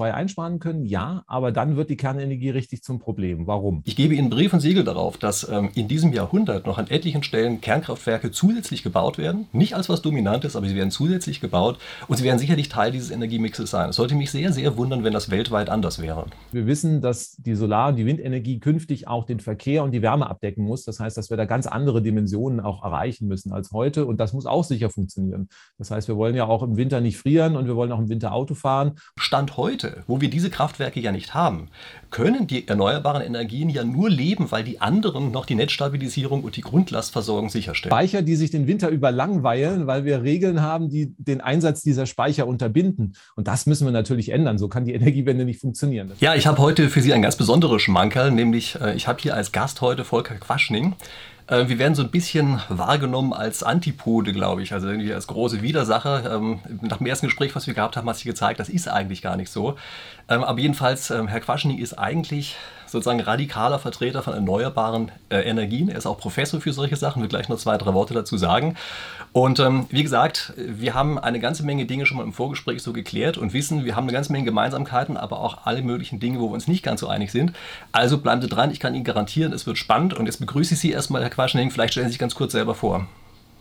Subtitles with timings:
[0.00, 3.46] CO2 einsparen können, ja, aber dann wird die Kernenergie richtig zum Problem.
[3.46, 3.82] Warum?
[3.84, 7.22] Ich gebe Ihnen Brief und Siegel darauf, dass ähm, in diesem Jahrhundert noch an etlichen
[7.22, 9.46] Stellen Kernkraftwerke zusätzlich gebaut werden.
[9.52, 11.78] Nicht als was Dominantes, aber sie werden zusätzlich gebaut
[12.08, 13.90] und sie werden sicherlich Teil dieses Energiemixes sein.
[13.90, 16.26] Es sollte mich sehr, sehr wundern, wenn das weltweit anders wäre.
[16.52, 20.28] Wir wissen, dass die Solar- und die Windenergie künftig auch den Verkehr und die Wärme
[20.28, 20.84] abdecken muss.
[20.84, 24.32] Das heißt, dass wir da ganz andere Dimensionen auch erreichen müssen als heute und das
[24.32, 25.48] muss auch sicher funktionieren.
[25.78, 28.08] Das heißt, wir wollen ja auch im Winter nicht frieren und wir wollen auch im
[28.08, 28.92] Winter Auto fahren.
[29.18, 31.68] Stand heute, wo wir diese Kraftwerke ja nicht haben,
[32.10, 36.60] können die erneuerbaren Energien ja nur leben, weil die anderen noch die Netzstabilisierung und die
[36.60, 37.90] Grundlastversorgung sicherstellen.
[37.90, 42.06] Speicher, die sich den Winter über langweilen, weil wir Regeln haben, die den Einsatz dieser
[42.06, 43.14] Speicher unterbinden.
[43.36, 44.58] Und das müssen wir natürlich ändern.
[44.58, 46.12] So kann die Energiewende nicht funktionieren.
[46.20, 49.34] Ja, ich habe heute für Sie ein ganz besonderes Schmankerl, nämlich äh, ich habe hier
[49.34, 50.94] als Gast heute Volker Quaschning.
[51.50, 55.62] Äh, wir werden so ein bisschen wahrgenommen als Antipode, glaube ich, also irgendwie als große
[55.62, 56.34] Widersacher.
[56.34, 59.20] Ähm, nach dem ersten Gespräch, was wir gehabt haben, hat sich gezeigt, das ist eigentlich
[59.20, 59.76] gar nicht so.
[60.28, 62.56] Ähm, aber jedenfalls, ähm, Herr Quaschning ist eigentlich
[62.90, 65.88] sozusagen radikaler Vertreter von erneuerbaren äh, Energien.
[65.88, 68.76] Er ist auch Professor für solche Sachen, wird gleich noch zwei, drei Worte dazu sagen.
[69.32, 72.92] Und ähm, wie gesagt, wir haben eine ganze Menge Dinge schon mal im Vorgespräch so
[72.92, 76.48] geklärt und wissen, wir haben eine ganze Menge Gemeinsamkeiten, aber auch alle möglichen Dinge, wo
[76.48, 77.52] wir uns nicht ganz so einig sind.
[77.92, 80.14] Also bleiben Sie dran, ich kann Ihnen garantieren, es wird spannend.
[80.14, 81.70] Und jetzt begrüße ich Sie erstmal, Herr Quaschning.
[81.70, 83.06] Vielleicht stellen Sie sich ganz kurz selber vor.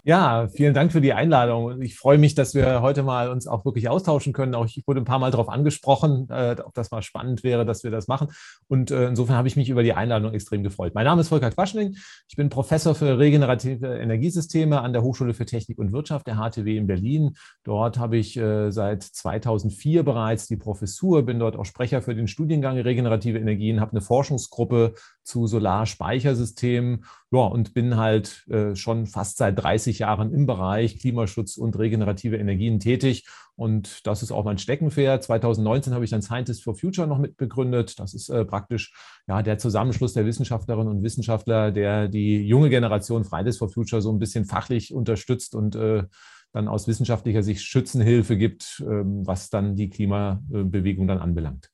[0.05, 1.81] Ja, vielen Dank für die Einladung.
[1.81, 4.55] Ich freue mich, dass wir heute mal uns auch wirklich austauschen können.
[4.55, 7.83] Auch ich wurde ein paar Mal darauf angesprochen, äh, ob das mal spannend wäre, dass
[7.83, 8.29] wir das machen.
[8.67, 10.93] Und äh, insofern habe ich mich über die Einladung extrem gefreut.
[10.95, 11.97] Mein Name ist Volker Quaschning.
[12.29, 16.77] Ich bin Professor für regenerative Energiesysteme an der Hochschule für Technik und Wirtschaft der HTW
[16.77, 17.35] in Berlin.
[17.65, 22.27] Dort habe ich äh, seit 2004 bereits die Professur, bin dort auch Sprecher für den
[22.27, 24.93] Studiengang regenerative Energien, habe eine Forschungsgruppe
[25.29, 31.57] zu Solarspeichersystemen ja, und bin halt äh, schon fast seit 30 Jahren im Bereich Klimaschutz
[31.57, 33.27] und regenerative Energien tätig.
[33.55, 35.23] Und das ist auch mein Steckenpferd.
[35.23, 37.99] 2019 habe ich dann Scientists for Future noch mitbegründet.
[37.99, 38.93] Das ist äh, praktisch
[39.27, 44.11] ja, der Zusammenschluss der Wissenschaftlerinnen und Wissenschaftler, der die junge Generation Fridays for Future so
[44.11, 46.05] ein bisschen fachlich unterstützt und äh,
[46.53, 51.69] dann aus wissenschaftlicher Sicht Schützenhilfe gibt, ähm, was dann die Klimabewegung dann anbelangt.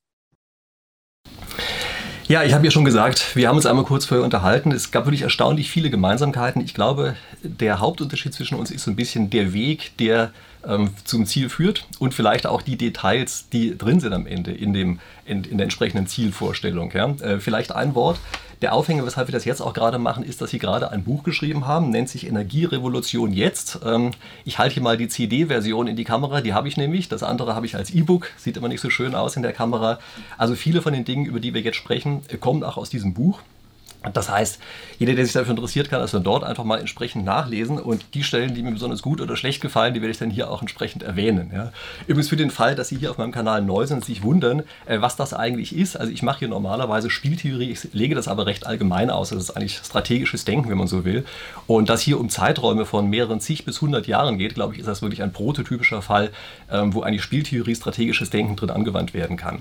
[2.28, 4.72] Ja, ich habe ja schon gesagt, wir haben uns einmal kurz vorher unterhalten.
[4.72, 6.60] Es gab wirklich erstaunlich viele Gemeinsamkeiten.
[6.60, 7.14] Ich glaube,
[7.44, 10.32] der Hauptunterschied zwischen uns ist so ein bisschen der Weg, der
[10.66, 14.72] ähm, zum Ziel führt und vielleicht auch die Details, die drin sind am Ende in,
[14.72, 16.92] dem, in, in der entsprechenden Zielvorstellung.
[16.92, 17.10] Ja?
[17.20, 18.18] Äh, vielleicht ein Wort.
[18.62, 21.24] Der Aufhänger, weshalb wir das jetzt auch gerade machen, ist, dass Sie gerade ein Buch
[21.24, 23.80] geschrieben haben, nennt sich Energierevolution jetzt.
[23.84, 24.12] Ähm,
[24.46, 27.08] ich halte hier mal die CD-Version in die Kamera, die habe ich nämlich.
[27.08, 29.98] Das andere habe ich als E-Book, sieht immer nicht so schön aus in der Kamera.
[30.38, 33.40] Also viele von den Dingen, über die wir jetzt sprechen, kommen auch aus diesem Buch.
[34.12, 34.58] Das heißt,
[34.98, 38.22] jeder, der sich dafür interessiert, kann das dann dort einfach mal entsprechend nachlesen und die
[38.22, 41.02] Stellen, die mir besonders gut oder schlecht gefallen, die werde ich dann hier auch entsprechend
[41.02, 41.50] erwähnen.
[41.52, 41.72] Ja.
[42.06, 44.62] Übrigens für den Fall, dass Sie hier auf meinem Kanal neu sind und sich wundern,
[44.86, 45.96] äh, was das eigentlich ist.
[45.96, 49.30] Also ich mache hier normalerweise Spieltheorie, ich lege das aber recht allgemein aus.
[49.30, 51.24] Das ist eigentlich strategisches Denken, wenn man so will.
[51.66, 54.86] Und dass hier um Zeiträume von mehreren zig bis hundert Jahren geht, glaube ich, ist
[54.86, 56.30] das wirklich ein prototypischer Fall,
[56.70, 59.60] ähm, wo eigentlich Spieltheorie, strategisches Denken drin angewandt werden kann.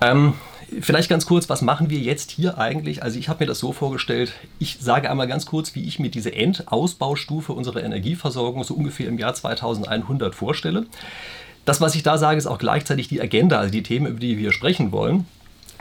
[0.00, 0.34] Ähm,
[0.80, 3.02] Vielleicht ganz kurz, was machen wir jetzt hier eigentlich?
[3.02, 6.10] Also ich habe mir das so vorgestellt, ich sage einmal ganz kurz, wie ich mir
[6.10, 10.86] diese Endausbaustufe unserer Energieversorgung so ungefähr im Jahr 2100 vorstelle.
[11.64, 14.38] Das, was ich da sage, ist auch gleichzeitig die Agenda, also die Themen, über die
[14.38, 15.26] wir sprechen wollen.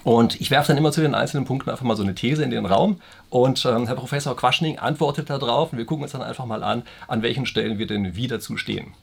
[0.04, 2.52] Und ich werfe dann immer zu den einzelnen Punkten einfach mal so eine These in
[2.52, 2.98] den Raum
[3.34, 6.84] und ähm, Herr Professor Quaschning antwortet darauf und wir gucken uns dann einfach mal an,
[7.08, 8.94] an welchen Stellen wir denn wieder zu stehen.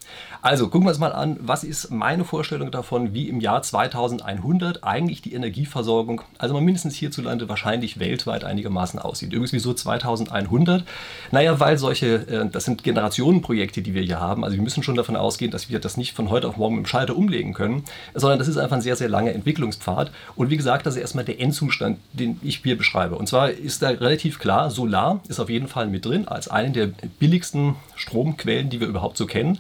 [0.40, 4.84] Also gucken wir uns mal an, was ist meine Vorstellung davon, wie im Jahr 2100
[4.84, 9.32] eigentlich die Energieversorgung, also mal mindestens hierzulande, wahrscheinlich weltweit einigermaßen aussieht.
[9.32, 10.84] Übrigens wieso 2100?
[11.32, 14.44] Naja, weil solche, äh, das sind Generationenprojekte, die wir hier haben.
[14.44, 16.86] Also wir müssen schon davon ausgehen, dass wir das nicht von heute auf morgen dem
[16.86, 17.82] Schalter umlegen können,
[18.14, 20.12] sondern das ist einfach ein sehr, sehr langer Entwicklungspfad.
[20.36, 23.16] Und wie gesagt, das ist erstmal der Endzustand, den ich hier beschreibe.
[23.16, 26.48] Und zwar ist da relativ relativ klar, Solar ist auf jeden Fall mit drin, als
[26.48, 29.58] eine der billigsten Stromquellen, die wir überhaupt so kennen.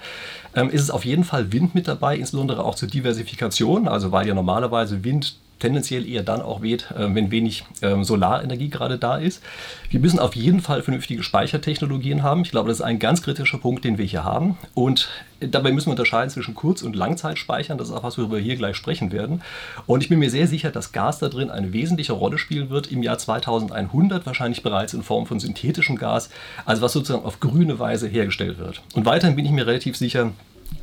[0.54, 4.28] Ähm, ist es auf jeden Fall Wind mit dabei, insbesondere auch zur Diversifikation, also weil
[4.28, 9.16] ja normalerweise Wind tendenziell eher dann auch weht, äh, wenn wenig ähm, Solarenergie gerade da
[9.16, 9.42] ist.
[9.90, 12.42] Wir müssen auf jeden Fall vernünftige Speichertechnologien haben.
[12.42, 14.58] Ich glaube, das ist ein ganz kritischer Punkt, den wir hier haben.
[14.74, 15.08] Und
[15.40, 17.78] dabei müssen wir unterscheiden zwischen Kurz- und Langzeitspeichern.
[17.78, 19.42] Das ist auch was, worüber wir hier gleich sprechen werden.
[19.86, 22.90] Und ich bin mir sehr sicher, dass Gas da drin eine wesentliche Rolle spielen wird
[22.90, 26.30] im Jahr 2100, wahrscheinlich bereits in Form von synthetischem Gas,
[26.64, 28.82] also was sozusagen auf grüne Weise hergestellt wird.
[28.94, 30.32] Und weiterhin bin ich mir relativ sicher,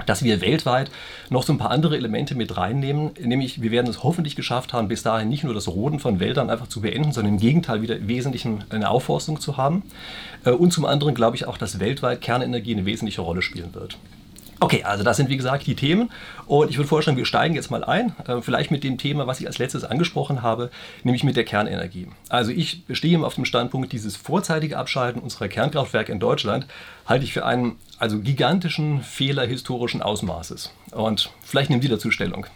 [0.06, 0.92] dass wir weltweit
[1.30, 3.12] noch so ein paar andere Elemente mit reinnehmen.
[3.20, 6.50] Nämlich, wir werden es hoffentlich geschafft haben, bis dahin nicht nur das Roden von Wäldern
[6.50, 9.84] einfach zu beenden, sondern im Gegenteil wieder im Wesentlichen eine Aufforstung zu haben.
[10.46, 13.98] Äh, und zum anderen glaube ich auch, dass weltweit Kernenergie eine wesentliche Rolle spielen wird.
[14.60, 16.10] Okay, also das sind wie gesagt die Themen
[16.48, 19.40] und ich würde vorstellen, wir steigen jetzt mal ein, äh, vielleicht mit dem Thema, was
[19.40, 20.72] ich als letztes angesprochen habe,
[21.04, 22.08] nämlich mit der Kernenergie.
[22.30, 26.66] Also ich stehe auf dem Standpunkt, dieses vorzeitige Abschalten unserer Kernkraftwerke in Deutschland
[27.06, 30.72] halte ich für einen also gigantischen Fehler historischen Ausmaßes.
[30.92, 32.48] Und vielleicht nehmen Sie dazu Stellung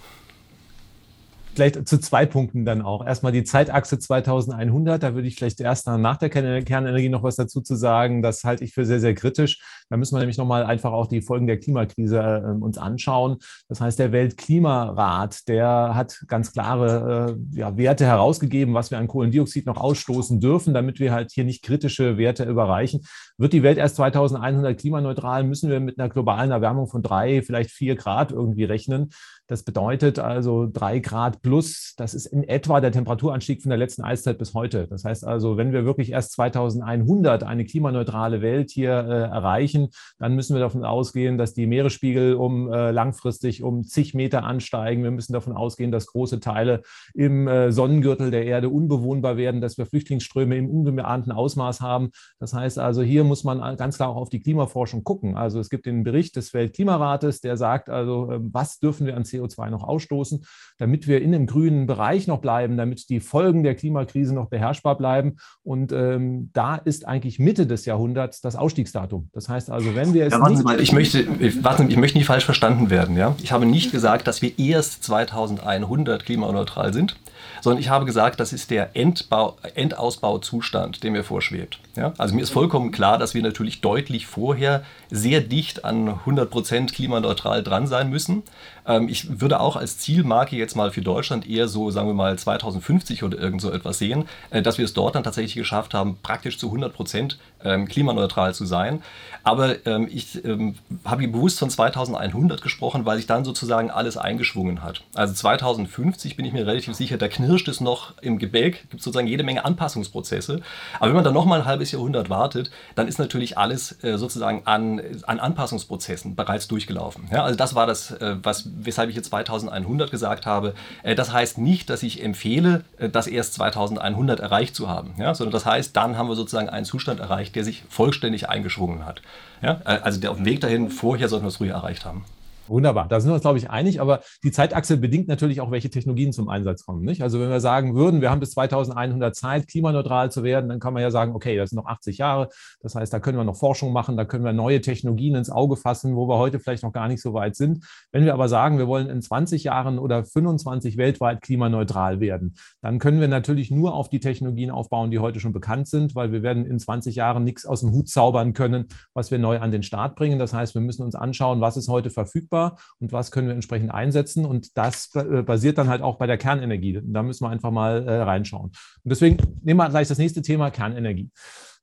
[1.54, 3.06] vielleicht zu zwei Punkten dann auch.
[3.06, 7.62] Erstmal die Zeitachse 2100, da würde ich vielleicht erst nach der Kernenergie noch was dazu
[7.62, 8.22] zu sagen.
[8.22, 9.62] Das halte ich für sehr, sehr kritisch.
[9.90, 13.38] Da müssen wir nämlich nochmal einfach auch die Folgen der Klimakrise äh, uns anschauen.
[13.68, 19.08] Das heißt, der Weltklimarat, der hat ganz klare äh, ja, Werte herausgegeben, was wir an
[19.08, 23.02] Kohlendioxid noch ausstoßen dürfen, damit wir halt hier nicht kritische Werte überreichen.
[23.38, 27.72] Wird die Welt erst 2100 klimaneutral, müssen wir mit einer globalen Erwärmung von drei, vielleicht
[27.72, 29.10] vier Grad irgendwie rechnen.
[29.48, 34.04] Das bedeutet also drei Grad plus, das ist in etwa der Temperaturanstieg von der letzten
[34.04, 34.88] Eiszeit bis heute.
[34.88, 40.36] Das heißt also, wenn wir wirklich erst 2100 eine klimaneutrale Welt hier äh, erreichen, dann
[40.36, 45.04] müssen wir davon ausgehen, dass die Meeresspiegel um äh, langfristig um zig Meter ansteigen.
[45.04, 46.82] Wir müssen davon ausgehen, dass große Teile
[47.14, 52.12] im äh, Sonnengürtel der Erde unbewohnbar werden, dass wir Flüchtlingsströme im ungeahnten Ausmaß haben.
[52.40, 55.36] Das heißt also, hier muss man ganz klar auch auf die Klimaforschung gucken.
[55.36, 59.24] Also es gibt den Bericht des Weltklimarates, der sagt also, ähm, was dürfen wir an
[59.24, 60.46] CO CO2 noch ausstoßen,
[60.78, 64.98] damit wir in dem grünen Bereich noch bleiben, damit die Folgen der Klimakrise noch beherrschbar
[64.98, 65.38] bleiben.
[65.64, 69.30] Und ähm, da ist eigentlich Mitte des Jahrhunderts das Ausstiegsdatum.
[69.34, 70.34] Das heißt also, wenn wir es.
[70.34, 71.26] Ja, warten mal, ich möchte,
[71.64, 73.18] warte, ich möchte nicht falsch verstanden werden.
[73.18, 73.36] Ja?
[73.42, 77.16] Ich habe nicht gesagt, dass wir erst 2100 klimaneutral sind
[77.62, 81.80] sondern ich habe gesagt, das ist der Endbau, Endausbauzustand, der mir vorschwebt.
[81.96, 82.14] Ja?
[82.18, 87.64] Also mir ist vollkommen klar, dass wir natürlich deutlich vorher sehr dicht an 100% klimaneutral
[87.64, 88.44] dran sein müssen.
[88.88, 92.38] Ähm, ich würde auch als Zielmarke jetzt mal für Deutschland eher so, sagen wir mal,
[92.38, 96.18] 2050 oder irgend so etwas sehen, äh, dass wir es dort dann tatsächlich geschafft haben,
[96.24, 99.02] praktisch zu 100% ähm, klimaneutral zu sein.
[99.44, 104.84] Aber ähm, ich ähm, habe bewusst von 2100 gesprochen, weil sich dann sozusagen alles eingeschwungen
[104.84, 105.04] hat.
[105.16, 109.28] Also 2050 bin ich mir relativ sicher, da knirscht es noch im Gebälk, gibt sozusagen
[109.28, 110.62] jede Menge Anpassungsprozesse.
[111.00, 114.62] Aber wenn man dann nochmal ein halbes Jahrhundert wartet, dann ist natürlich alles äh, sozusagen
[114.66, 117.28] an, an Anpassungsprozessen bereits durchgelaufen.
[117.32, 120.76] Ja, also das war das, äh, was, weshalb ich jetzt 2100 gesagt habe.
[121.02, 125.34] Äh, das heißt nicht, dass ich empfehle, äh, das erst 2100 erreicht zu haben, ja,
[125.34, 129.22] sondern das heißt, dann haben wir sozusagen einen Zustand erreicht, der sich vollständig eingeschwungen hat.
[129.62, 129.82] Ja?
[129.86, 132.26] Äh, also der auf dem Weg dahin, vorher sollten wir es früher erreicht haben.
[132.68, 135.90] Wunderbar, da sind wir uns, glaube ich, einig, aber die Zeitachse bedingt natürlich auch, welche
[135.90, 137.04] Technologien zum Einsatz kommen.
[137.04, 137.22] Nicht?
[137.22, 140.94] Also wenn wir sagen würden, wir haben bis 2100 Zeit, klimaneutral zu werden, dann kann
[140.94, 142.50] man ja sagen, okay, das sind noch 80 Jahre,
[142.82, 145.76] das heißt, da können wir noch Forschung machen, da können wir neue Technologien ins Auge
[145.76, 147.84] fassen, wo wir heute vielleicht noch gar nicht so weit sind.
[148.12, 153.00] Wenn wir aber sagen, wir wollen in 20 Jahren oder 25 weltweit klimaneutral werden, dann
[153.00, 156.44] können wir natürlich nur auf die Technologien aufbauen, die heute schon bekannt sind, weil wir
[156.44, 159.84] werden in 20 Jahren nichts aus dem Hut zaubern können, was wir neu an den
[159.84, 160.40] Start bringen.
[160.40, 163.56] Das heißt, wir müssen uns anschauen, was ist heute verfügbar verfügbar und was können wir
[163.56, 164.46] entsprechend einsetzen.
[164.46, 167.02] Und das äh, basiert dann halt auch bei der Kernenergie.
[167.04, 168.66] Da müssen wir einfach mal äh, reinschauen.
[168.70, 171.32] Und deswegen nehmen wir gleich das nächste Thema, Kernenergie.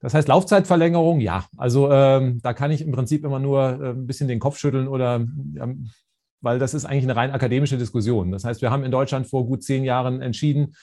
[0.01, 1.47] Das heißt, Laufzeitverlängerung, ja.
[1.57, 4.87] Also ähm, da kann ich im Prinzip immer nur äh, ein bisschen den Kopf schütteln
[4.87, 5.91] oder ähm,
[6.41, 8.31] weil das ist eigentlich eine rein akademische Diskussion.
[8.31, 10.77] Das heißt, wir haben in Deutschland vor gut zehn Jahren entschieden,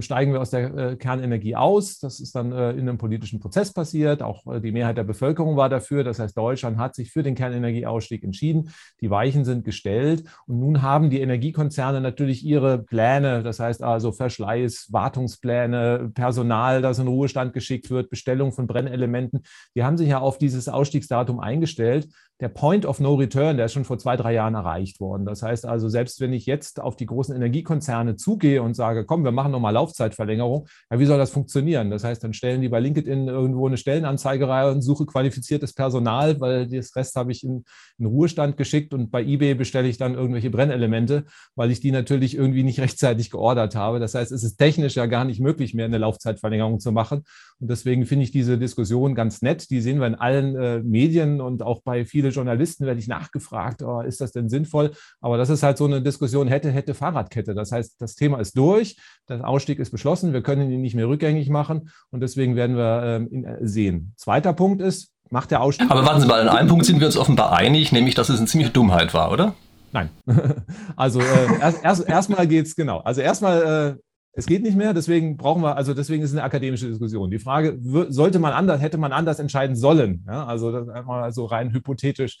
[0.00, 1.98] steigen wir aus der äh, Kernenergie aus.
[1.98, 4.22] Das ist dann äh, in einem politischen Prozess passiert.
[4.22, 6.02] Auch äh, die Mehrheit der Bevölkerung war dafür.
[6.02, 8.70] Das heißt, Deutschland hat sich für den Kernenergieausstieg entschieden.
[9.00, 10.24] Die Weichen sind gestellt.
[10.46, 16.98] Und nun haben die Energiekonzerne natürlich ihre Pläne, das heißt also Verschleiß, Wartungspläne, Personal, das
[16.98, 19.42] in Ruhestand geschickt wird, Bestellung von Brennelementen.
[19.74, 22.08] Die haben sich ja auf dieses Ausstiegsdatum eingestellt
[22.40, 25.24] der Point of No Return, der ist schon vor zwei, drei Jahren erreicht worden.
[25.24, 29.24] Das heißt also, selbst wenn ich jetzt auf die großen Energiekonzerne zugehe und sage, komm,
[29.24, 31.90] wir machen nochmal Laufzeitverlängerung, ja, wie soll das funktionieren?
[31.90, 36.38] Das heißt, dann stellen die bei LinkedIn irgendwo eine Stellenanzeige rein und suche qualifiziertes Personal,
[36.38, 37.64] weil das Rest habe ich in,
[37.98, 41.24] in Ruhestand geschickt und bei eBay bestelle ich dann irgendwelche Brennelemente,
[41.54, 43.98] weil ich die natürlich irgendwie nicht rechtzeitig geordert habe.
[43.98, 47.24] Das heißt, es ist technisch ja gar nicht möglich mehr, eine Laufzeitverlängerung zu machen.
[47.58, 49.70] Und deswegen finde ich diese Diskussion ganz nett.
[49.70, 53.08] Die sehen wir in allen äh, Medien und auch bei vielen viele Journalisten werde ich
[53.08, 54.92] nachgefragt, oh, ist das denn sinnvoll?
[55.20, 57.54] Aber das ist halt so eine Diskussion, hätte, hätte Fahrradkette.
[57.54, 58.96] Das heißt, das Thema ist durch,
[59.28, 63.02] der Ausstieg ist beschlossen, wir können ihn nicht mehr rückgängig machen und deswegen werden wir
[63.04, 64.12] ähm, ihn äh, sehen.
[64.16, 65.90] Zweiter Punkt ist, macht der Ausstieg.
[65.90, 68.38] Aber warten Sie mal, an einem Punkt sind wir uns offenbar einig, nämlich, dass es
[68.38, 69.54] eine ziemliche Dummheit war, oder?
[69.92, 70.10] Nein.
[70.96, 72.98] also äh, erst, erst, erstmal geht es genau.
[72.98, 74.02] Also erstmal äh,
[74.36, 77.30] es geht nicht mehr, deswegen brauchen wir, also deswegen ist es eine akademische Diskussion.
[77.30, 77.78] Die Frage,
[78.10, 80.24] sollte man anders, hätte man anders entscheiden sollen?
[80.26, 82.38] Ja, also das mal so rein hypothetisch.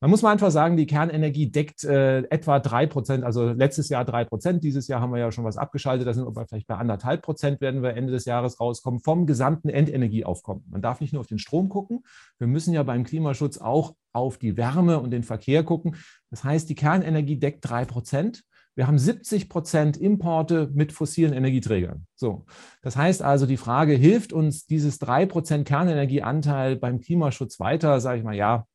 [0.00, 4.04] Man muss mal einfach sagen, die Kernenergie deckt äh, etwa drei Prozent, also letztes Jahr
[4.04, 6.76] drei Prozent, dieses Jahr haben wir ja schon was abgeschaltet, da sind wir vielleicht bei
[6.76, 10.64] anderthalb Prozent, werden wir Ende des Jahres rauskommen, vom gesamten Endenergieaufkommen.
[10.70, 12.04] Man darf nicht nur auf den Strom gucken,
[12.38, 15.96] wir müssen ja beim Klimaschutz auch auf die Wärme und den Verkehr gucken.
[16.30, 18.42] Das heißt, die Kernenergie deckt drei Prozent.
[18.74, 22.06] Wir haben 70 Prozent Importe mit fossilen Energieträgern.
[22.14, 22.46] So.
[22.80, 28.00] Das heißt also, die Frage, hilft uns dieses 3 Prozent Kernenergieanteil beim Klimaschutz weiter?
[28.00, 28.66] Sage ich mal, ja,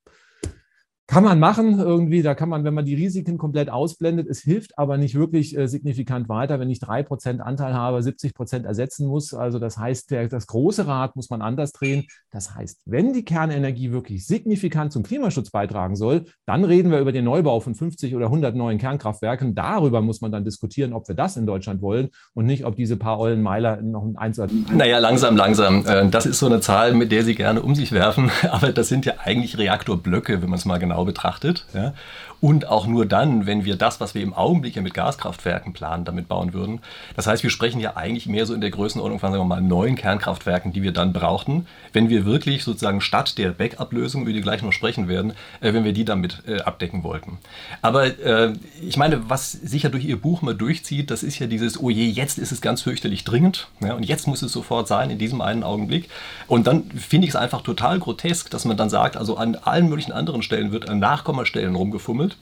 [1.08, 4.78] kann man machen irgendwie, da kann man, wenn man die Risiken komplett ausblendet, es hilft
[4.78, 9.08] aber nicht wirklich äh, signifikant weiter, wenn ich drei Prozent Anteil habe, 70 Prozent ersetzen
[9.08, 9.34] muss.
[9.34, 12.08] Also das heißt, der, das große Rad muss man anders drehen.
[12.30, 17.14] Das heißt, wenn die Kernenergie wirklich signifikant zum Klimaschutz beitragen soll, dann reden wir über
[17.14, 19.56] den Neubau von 50 oder 100 neuen Kernkraftwerken.
[19.56, 22.98] Darüber muss man dann diskutieren, ob wir das in Deutschland wollen und nicht, ob diese
[22.98, 24.52] paar ollen Meiler noch ein Einsatz.
[24.74, 25.86] Naja, langsam, langsam.
[25.86, 28.30] Äh, das ist so eine Zahl, mit der Sie gerne um sich werfen.
[28.52, 31.66] Aber das sind ja eigentlich Reaktorblöcke, wenn man es mal genau genau betrachtet.
[31.74, 31.94] Ja?
[32.40, 36.06] Und auch nur dann, wenn wir das, was wir im Augenblick ja mit Gaskraftwerken planen,
[36.06, 36.82] damit bauen würden.
[37.16, 39.62] Das heißt, wir sprechen ja eigentlich mehr so in der Größenordnung von, sagen wir mal,
[39.62, 44.42] neun Kernkraftwerken, die wir dann brauchten, wenn wir wirklich sozusagen statt der Backup-Lösung, über die
[44.42, 47.40] gleich noch sprechen werden, äh, wenn wir die damit äh, abdecken wollten.
[47.82, 51.80] Aber äh, ich meine, was sicher durch Ihr Buch mal durchzieht, das ist ja dieses,
[51.80, 55.10] oh je, jetzt ist es ganz fürchterlich dringend ja, und jetzt muss es sofort sein,
[55.10, 56.10] in diesem einen Augenblick.
[56.48, 59.90] Und dann finde ich es einfach total grotesk, dass man dann sagt, also an allen
[59.90, 62.37] möglichen anderen Stellen wird an Nachkommastellen rumgefummelt.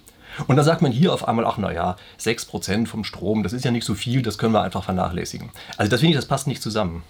[0.48, 3.72] Und dann sagt man hier auf einmal, ach naja, 6% vom Strom, das ist ja
[3.72, 5.50] nicht so viel, das können wir einfach vernachlässigen.
[5.77, 7.04] Also das finde ich, das passt nicht zusammen.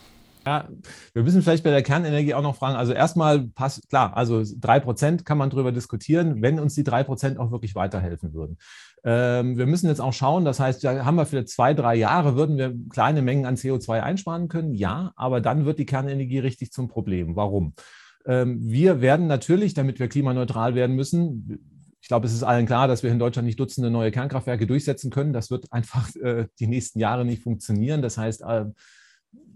[0.46, 0.68] Ja,
[1.14, 2.76] wir müssen vielleicht bei der Kernenergie auch noch fragen.
[2.76, 7.52] Also erstmal passt, klar, also 3% kann man darüber diskutieren, wenn uns die 3% auch
[7.52, 8.58] wirklich weiterhelfen würden.
[9.04, 12.36] Ähm, wir müssen jetzt auch schauen, das heißt, da haben wir für zwei, drei Jahre,
[12.36, 16.72] würden wir kleine Mengen an CO2 einsparen können, ja, aber dann wird die Kernenergie richtig
[16.72, 17.36] zum Problem.
[17.36, 17.74] Warum?
[18.28, 21.60] Ähm, wir werden natürlich, damit wir klimaneutral werden müssen,
[22.06, 25.10] ich glaube, es ist allen klar, dass wir in Deutschland nicht Dutzende neue Kernkraftwerke durchsetzen
[25.10, 25.34] können.
[25.34, 28.04] Das wird einfach äh, die nächsten Jahre nicht funktionieren.
[28.04, 28.66] Das heißt, äh,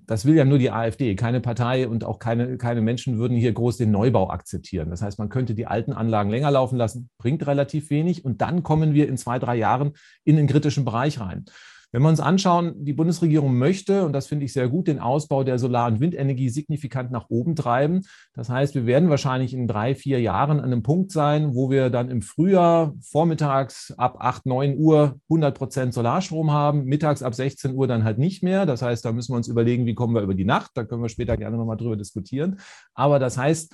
[0.08, 1.14] das will ja nur die AfD.
[1.14, 4.90] Keine Partei und auch keine, keine Menschen würden hier groß den Neubau akzeptieren.
[4.90, 8.64] Das heißt, man könnte die alten Anlagen länger laufen lassen, bringt relativ wenig und dann
[8.64, 9.92] kommen wir in zwei, drei Jahren
[10.24, 11.46] in den kritischen Bereich rein.
[11.92, 15.44] Wenn wir uns anschauen, die Bundesregierung möchte, und das finde ich sehr gut, den Ausbau
[15.44, 18.02] der Solar- und Windenergie signifikant nach oben treiben.
[18.36, 21.90] Das heißt, wir werden wahrscheinlich in drei, vier Jahren an einem Punkt sein, wo wir
[21.90, 27.74] dann im Frühjahr vormittags ab 8, 9 Uhr 100 Prozent Solarstrom haben, mittags ab 16
[27.74, 28.68] Uhr dann halt nicht mehr.
[28.68, 30.72] Das heißt, da müssen wir uns überlegen, wie kommen wir über die Nacht.
[30.76, 32.60] Da können wir später gerne nochmal drüber diskutieren.
[32.94, 33.74] Aber das heißt,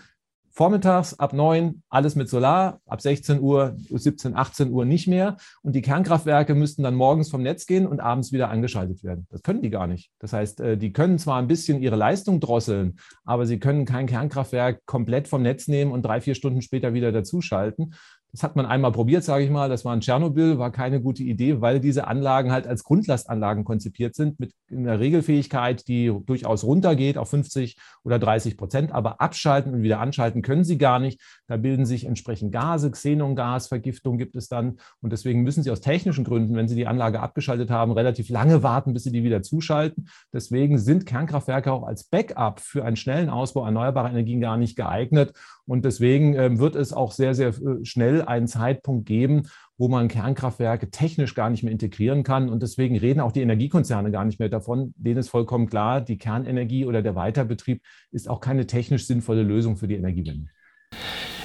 [0.55, 5.35] Vormittags ab 9 alles mit Solar, ab 16 Uhr, 17, 18 Uhr nicht mehr.
[5.63, 9.27] Und die Kernkraftwerke müssten dann morgens vom Netz gehen und abends wieder angeschaltet werden.
[9.29, 10.11] Das können die gar nicht.
[10.19, 14.07] Das heißt, äh, die können zwar ein bisschen ihre Leistung drosseln, aber sie können kein
[14.07, 17.93] Kernkraftwerk komplett vom Netz nehmen und drei, vier Stunden später wieder dazuschalten.
[18.35, 19.69] Das hat man einmal probiert, sage ich mal.
[19.69, 24.13] Das war in Tschernobyl, war keine gute Idee, weil diese Anlagen halt als Grundlastanlagen konzipiert
[24.13, 28.91] sind, mit einer Regelfähigkeit, die durchaus runtergeht auf 50 oder 30 Prozent.
[28.91, 31.21] Aber abschalten und wieder anschalten können sie gar nicht.
[31.47, 34.79] Da bilden sich entsprechend Gase, Xenongasvergiftung gibt es dann.
[34.99, 38.63] Und deswegen müssen sie aus technischen Gründen, wenn sie die Anlage abgeschaltet haben, relativ lange
[38.63, 40.09] warten, bis sie die wieder zuschalten.
[40.33, 45.31] Deswegen sind Kernkraftwerke auch als Backup für einen schnellen Ausbau erneuerbarer Energien gar nicht geeignet.
[45.67, 50.07] Und deswegen ähm, wird es auch sehr, sehr äh, schnell einen Zeitpunkt geben, wo man
[50.07, 52.49] Kernkraftwerke technisch gar nicht mehr integrieren kann.
[52.49, 54.93] Und deswegen reden auch die Energiekonzerne gar nicht mehr davon.
[54.97, 57.81] Denen ist vollkommen klar, die Kernenergie oder der Weiterbetrieb
[58.11, 60.49] ist auch keine technisch sinnvolle Lösung für die Energiewende.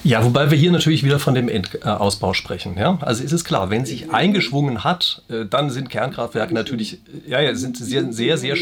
[0.03, 2.77] Ja, wobei wir hier natürlich wieder von dem Endausbau sprechen.
[2.79, 2.99] Ja?
[3.03, 7.55] Also ist es klar, wenn sich eingeschwungen hat, äh, dann sind Kernkraftwerke natürlich, ja, ja,
[7.55, 8.57] sind sehr, sehr, sehr,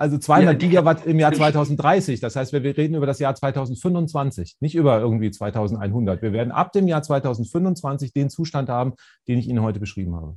[0.00, 2.20] also 200 ja, Gigawatt im Jahr 2030.
[2.20, 6.22] Das heißt, wir reden über das Jahr 2025, nicht über irgendwie 2100.
[6.22, 8.94] Wir werden ab dem Jahr 2025 den Zustand haben,
[9.28, 10.36] den ich Ihnen heute beschrieben habe.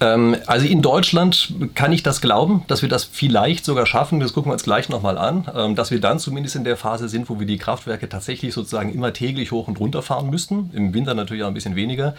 [0.00, 4.18] Ähm, also in Deutschland kann ich das glauben, dass wir das vielleicht sogar schaffen.
[4.18, 7.08] Das gucken wir uns gleich nochmal an, ähm, dass wir dann zumindest in der Phase
[7.08, 10.70] sind, wo wir die Kraftwerke tatsächlich sozusagen immer täglich hoch und runter fahren müssten.
[10.72, 12.14] Im Winter natürlich auch ein bisschen weniger.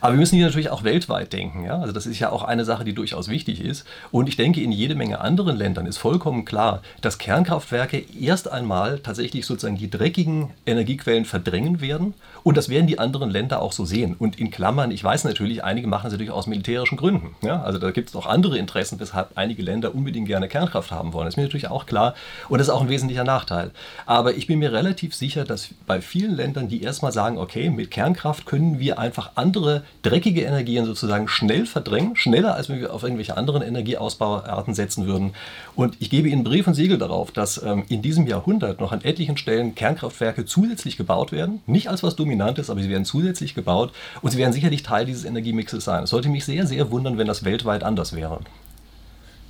[0.00, 1.64] Aber wir müssen hier natürlich auch weltweit denken.
[1.64, 1.78] Ja?
[1.78, 3.86] Also das ist ja auch eine Sache, die durchaus wichtig ist.
[4.10, 8.98] Und ich denke, in jede Menge anderen Ländern ist vollkommen klar, dass Kernkraftwerke erst einmal
[9.00, 12.14] tatsächlich sozusagen die dreckigen Energiequellen verdrängen werden.
[12.42, 14.14] Und das werden die anderen Länder auch so sehen.
[14.18, 17.34] Und in Klammern, ich weiß natürlich, einige machen es natürlich aus militärischen Gründen.
[17.42, 17.62] Ja?
[17.62, 21.26] Also da gibt es auch andere Interessen, weshalb einige Länder unbedingt gerne Kernkraft haben wollen.
[21.26, 22.14] Das ist mir natürlich auch klar.
[22.48, 23.70] Und das ist auch ein wesentlicher Nachteil.
[24.06, 27.90] Aber ich bin mir relativ sicher, dass bei vielen Ländern, die erstmal sagen, okay, mit
[27.90, 33.02] Kernkraft können wir einfach andere dreckige Energien sozusagen schnell verdrängen, schneller als wenn wir auf
[33.02, 35.32] irgendwelche anderen Energieausbauarten setzen würden.
[35.74, 39.02] Und ich gebe Ihnen Brief und Siegel darauf, dass ähm, in diesem Jahrhundert noch an
[39.02, 41.60] etlichen Stellen Kernkraftwerke zusätzlich gebaut werden.
[41.66, 43.92] Nicht als was Dominantes, aber sie werden zusätzlich gebaut
[44.22, 46.04] und sie werden sicherlich Teil dieses Energiemixes sein.
[46.04, 48.40] Es sollte mich sehr, sehr wundern, wenn das weltweit anders wäre.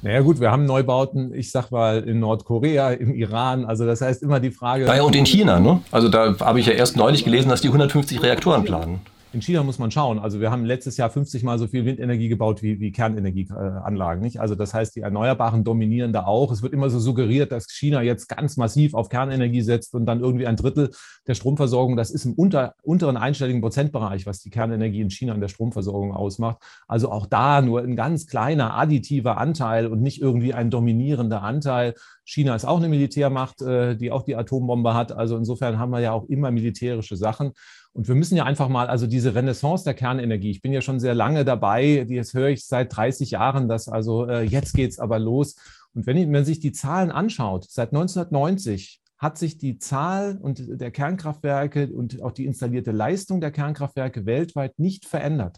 [0.03, 3.67] Naja gut, wir haben Neubauten, ich sag mal, in Nordkorea, im Iran.
[3.67, 4.87] Also das heißt immer die Frage.
[4.87, 5.83] Ja, und in China, ne?
[5.91, 9.01] Also da habe ich ja erst neulich gelesen, dass die 150 Reaktoren planen.
[9.33, 10.19] In China muss man schauen.
[10.19, 14.21] Also wir haben letztes Jahr 50 mal so viel Windenergie gebaut wie, wie Kernenergieanlagen.
[14.21, 14.41] Nicht?
[14.41, 16.51] Also das heißt, die Erneuerbaren dominieren da auch.
[16.51, 20.19] Es wird immer so suggeriert, dass China jetzt ganz massiv auf Kernenergie setzt und dann
[20.19, 20.91] irgendwie ein Drittel
[21.29, 21.97] der Stromversorgung.
[21.97, 26.13] Das ist im unter, unteren einstelligen Prozentbereich, was die Kernenergie in China in der Stromversorgung
[26.13, 26.59] ausmacht.
[26.89, 31.95] Also auch da nur ein ganz kleiner additiver Anteil und nicht irgendwie ein dominierender Anteil.
[32.31, 35.11] China ist auch eine Militärmacht, äh, die auch die Atombombe hat.
[35.11, 37.53] Also insofern haben wir ja auch immer militärische Sachen.
[37.93, 41.01] Und wir müssen ja einfach mal, also diese Renaissance der Kernenergie, ich bin ja schon
[41.01, 45.01] sehr lange dabei, jetzt höre ich seit 30 Jahren, dass also äh, jetzt geht es
[45.01, 45.57] aber los.
[45.93, 50.81] Und wenn, wenn man sich die Zahlen anschaut, seit 1990 hat sich die Zahl und
[50.81, 55.57] der Kernkraftwerke und auch die installierte Leistung der Kernkraftwerke weltweit nicht verändert.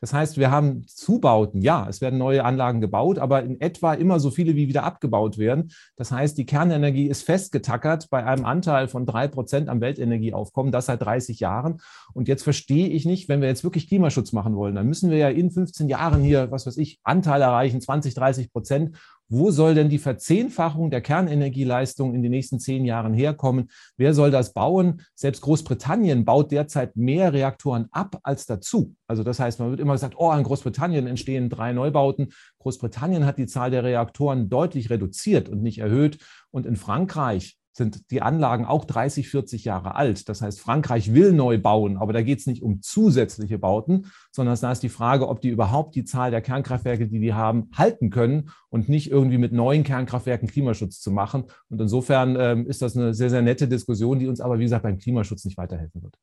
[0.00, 4.20] Das heißt, wir haben Zubauten, ja, es werden neue Anlagen gebaut, aber in etwa immer
[4.20, 5.70] so viele, wie wieder abgebaut werden.
[5.96, 10.86] Das heißt, die Kernenergie ist festgetackert bei einem Anteil von drei Prozent am Weltenergieaufkommen, das
[10.86, 11.80] seit 30 Jahren.
[12.14, 15.18] Und jetzt verstehe ich nicht, wenn wir jetzt wirklich Klimaschutz machen wollen, dann müssen wir
[15.18, 18.96] ja in 15 Jahren hier, was weiß ich, Anteil erreichen, 20, 30 Prozent
[19.28, 23.68] wo soll denn die Verzehnfachung der Kernenergieleistung in den nächsten zehn Jahren herkommen?
[23.96, 25.02] Wer soll das bauen?
[25.14, 28.94] Selbst Großbritannien baut derzeit mehr Reaktoren ab als dazu.
[29.06, 32.28] Also das heißt, man wird immer gesagt, oh, in Großbritannien entstehen drei Neubauten.
[32.58, 36.18] Großbritannien hat die Zahl der Reaktoren deutlich reduziert und nicht erhöht.
[36.50, 40.28] Und in Frankreich sind die Anlagen auch 30, 40 Jahre alt.
[40.28, 44.56] Das heißt, Frankreich will neu bauen, aber da geht es nicht um zusätzliche Bauten, sondern
[44.60, 48.08] da ist die Frage, ob die überhaupt die Zahl der Kernkraftwerke, die die haben, halten
[48.08, 51.44] können und nicht irgendwie mit neuen Kernkraftwerken Klimaschutz zu machen.
[51.68, 54.84] Und insofern ähm, ist das eine sehr, sehr nette Diskussion, die uns aber, wie gesagt,
[54.84, 56.14] beim Klimaschutz nicht weiterhelfen wird.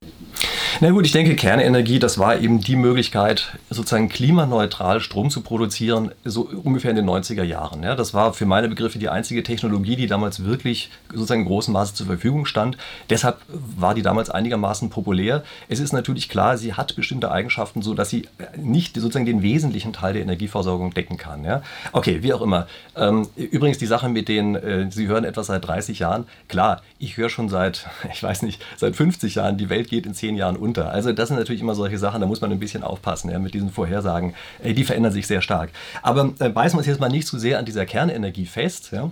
[0.81, 6.12] Na gut, ich denke, Kernenergie, das war eben die Möglichkeit, sozusagen klimaneutral Strom zu produzieren,
[6.25, 7.81] so ungefähr in den 90er Jahren.
[7.81, 11.72] Ja, das war für meine Begriffe die einzige Technologie, die damals wirklich sozusagen in großem
[11.72, 12.75] Maße zur Verfügung stand.
[13.10, 15.45] Deshalb war die damals einigermaßen populär.
[15.69, 19.93] Es ist natürlich klar, sie hat bestimmte Eigenschaften, so dass sie nicht sozusagen den wesentlichen
[19.93, 21.43] Teil der Energieversorgung decken kann.
[21.43, 21.62] Ja?
[21.91, 22.67] Okay, wie auch immer.
[22.95, 26.25] Ähm, übrigens die Sache mit den, äh, Sie hören etwas seit 30 Jahren.
[26.48, 30.13] Klar, ich höre schon seit, ich weiß nicht, seit 50 Jahren, die Welt geht in
[30.13, 30.91] 10 Jahren unter.
[30.91, 33.53] Also das sind natürlich immer solche Sachen, da muss man ein bisschen aufpassen ja, mit
[33.53, 34.33] diesen Vorhersagen.
[34.63, 35.70] Äh, die verändern sich sehr stark.
[36.01, 38.91] Aber äh, beißen wir uns jetzt mal nicht zu sehr an dieser Kernenergie fest.
[38.91, 39.11] Ja?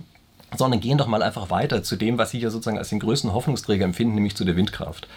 [0.56, 3.32] sondern gehen doch mal einfach weiter zu dem, was Sie ja sozusagen als den größten
[3.32, 5.08] Hoffnungsträger empfinden, nämlich zu der Windkraft.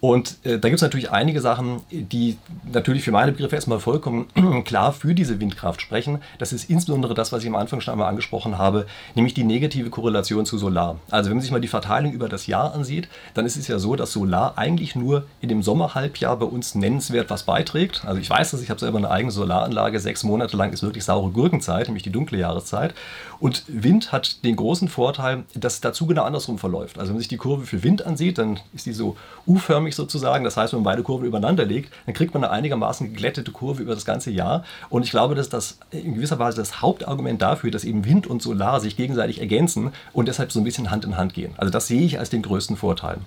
[0.00, 2.38] Und äh, da gibt es natürlich einige Sachen, die
[2.72, 4.28] natürlich für meine Begriffe erstmal vollkommen
[4.64, 6.20] klar für diese Windkraft sprechen.
[6.38, 9.90] Das ist insbesondere das, was ich am Anfang schon einmal angesprochen habe, nämlich die negative
[9.90, 10.98] Korrelation zu Solar.
[11.10, 13.78] Also wenn man sich mal die Verteilung über das Jahr ansieht, dann ist es ja
[13.78, 18.02] so, dass Solar eigentlich nur in dem Sommerhalbjahr bei uns nennenswert was beiträgt.
[18.06, 20.00] Also ich weiß dass ich habe selber eine eigene Solaranlage.
[20.00, 22.94] Sechs Monate lang ist wirklich saure Gurkenzeit, nämlich die dunkle Jahreszeit.
[23.38, 26.98] Und Wind hat den großen Vorteil, dass es dazu genau andersrum verläuft.
[26.98, 30.44] Also wenn man sich die Kurve für Wind ansieht, dann ist die so U-förmig sozusagen.
[30.44, 33.82] Das heißt, wenn man beide Kurven übereinander legt, dann kriegt man eine einigermaßen geglättete Kurve
[33.82, 34.64] über das ganze Jahr.
[34.88, 38.42] Und ich glaube, dass das in gewisser Weise das Hauptargument dafür, dass eben Wind und
[38.42, 41.52] Solar sich gegenseitig ergänzen und deshalb so ein bisschen Hand in Hand gehen.
[41.56, 43.18] Also das sehe ich als den größten Vorteil.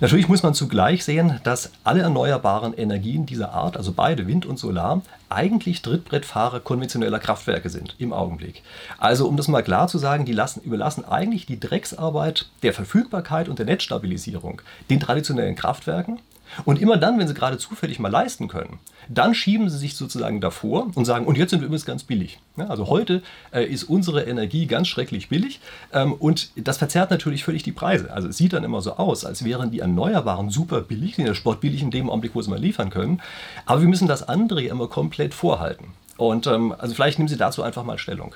[0.00, 4.58] Natürlich muss man zugleich sehen, dass alle erneuerbaren Energien dieser Art, also beide Wind und
[4.58, 8.62] Solar, eigentlich Trittbrettfahrer konventioneller Kraftwerke sind im Augenblick.
[8.98, 13.48] Also um das mal klar zu sagen, die lassen, überlassen eigentlich die Drecksarbeit der Verfügbarkeit
[13.48, 16.20] und der Netzstabilisierung den traditionellen Kraftwerken
[16.64, 18.78] und immer dann, wenn sie gerade zufällig mal leisten können,
[19.08, 22.38] dann schieben sie sich sozusagen davor und sagen, und jetzt sind wir übrigens ganz billig.
[22.56, 25.60] Ja, also heute äh, ist unsere Energie ganz schrecklich billig
[25.92, 28.12] ähm, und das verzerrt natürlich völlig die Preise.
[28.12, 31.34] Also es sieht dann immer so aus, als wären die Erneuerbaren super billig, sind ja
[31.34, 33.20] sportbillig in dem Augenblick, wo sie mal liefern können.
[33.66, 35.86] Aber wir müssen das andere immer komplett vorhalten.
[36.16, 38.34] Und ähm, also vielleicht nehmen Sie dazu einfach mal Stellung.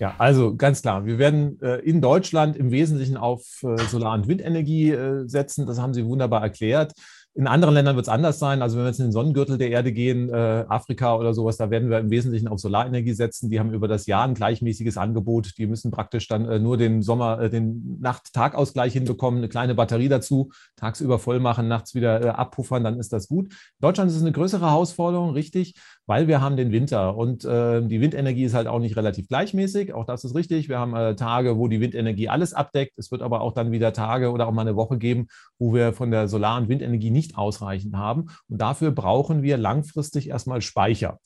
[0.00, 1.04] Ja, also ganz klar.
[1.04, 5.66] Wir werden äh, in Deutschland im Wesentlichen auf äh, Solar- und Windenergie äh, setzen.
[5.66, 6.94] Das haben Sie wunderbar erklärt.
[7.34, 8.62] In anderen Ländern wird es anders sein.
[8.62, 11.88] Also wenn wir jetzt in den Sonnengürtel der Erde gehen, Afrika oder sowas, da werden
[11.88, 13.50] wir im Wesentlichen auf Solarenergie setzen.
[13.50, 15.56] Die haben über das Jahr ein gleichmäßiges Angebot.
[15.56, 21.20] Die müssen praktisch dann nur den Sommer, den Nacht-Tag-Ausgleich hinbekommen, eine kleine Batterie dazu, tagsüber
[21.20, 23.54] voll machen, nachts wieder abpuffern, dann ist das gut.
[23.78, 28.00] Deutschland ist es eine größere Herausforderung, richtig, weil wir haben den Winter und äh, die
[28.00, 29.94] Windenergie ist halt auch nicht relativ gleichmäßig.
[29.94, 30.68] Auch das ist richtig.
[30.68, 32.98] Wir haben äh, Tage, wo die Windenergie alles abdeckt.
[32.98, 35.92] Es wird aber auch dann wieder Tage oder auch mal eine Woche geben, wo wir
[35.92, 38.30] von der Solar- und Windenergie nicht nicht ausreichend haben.
[38.48, 41.18] Und dafür brauchen wir langfristig erstmal Speicher.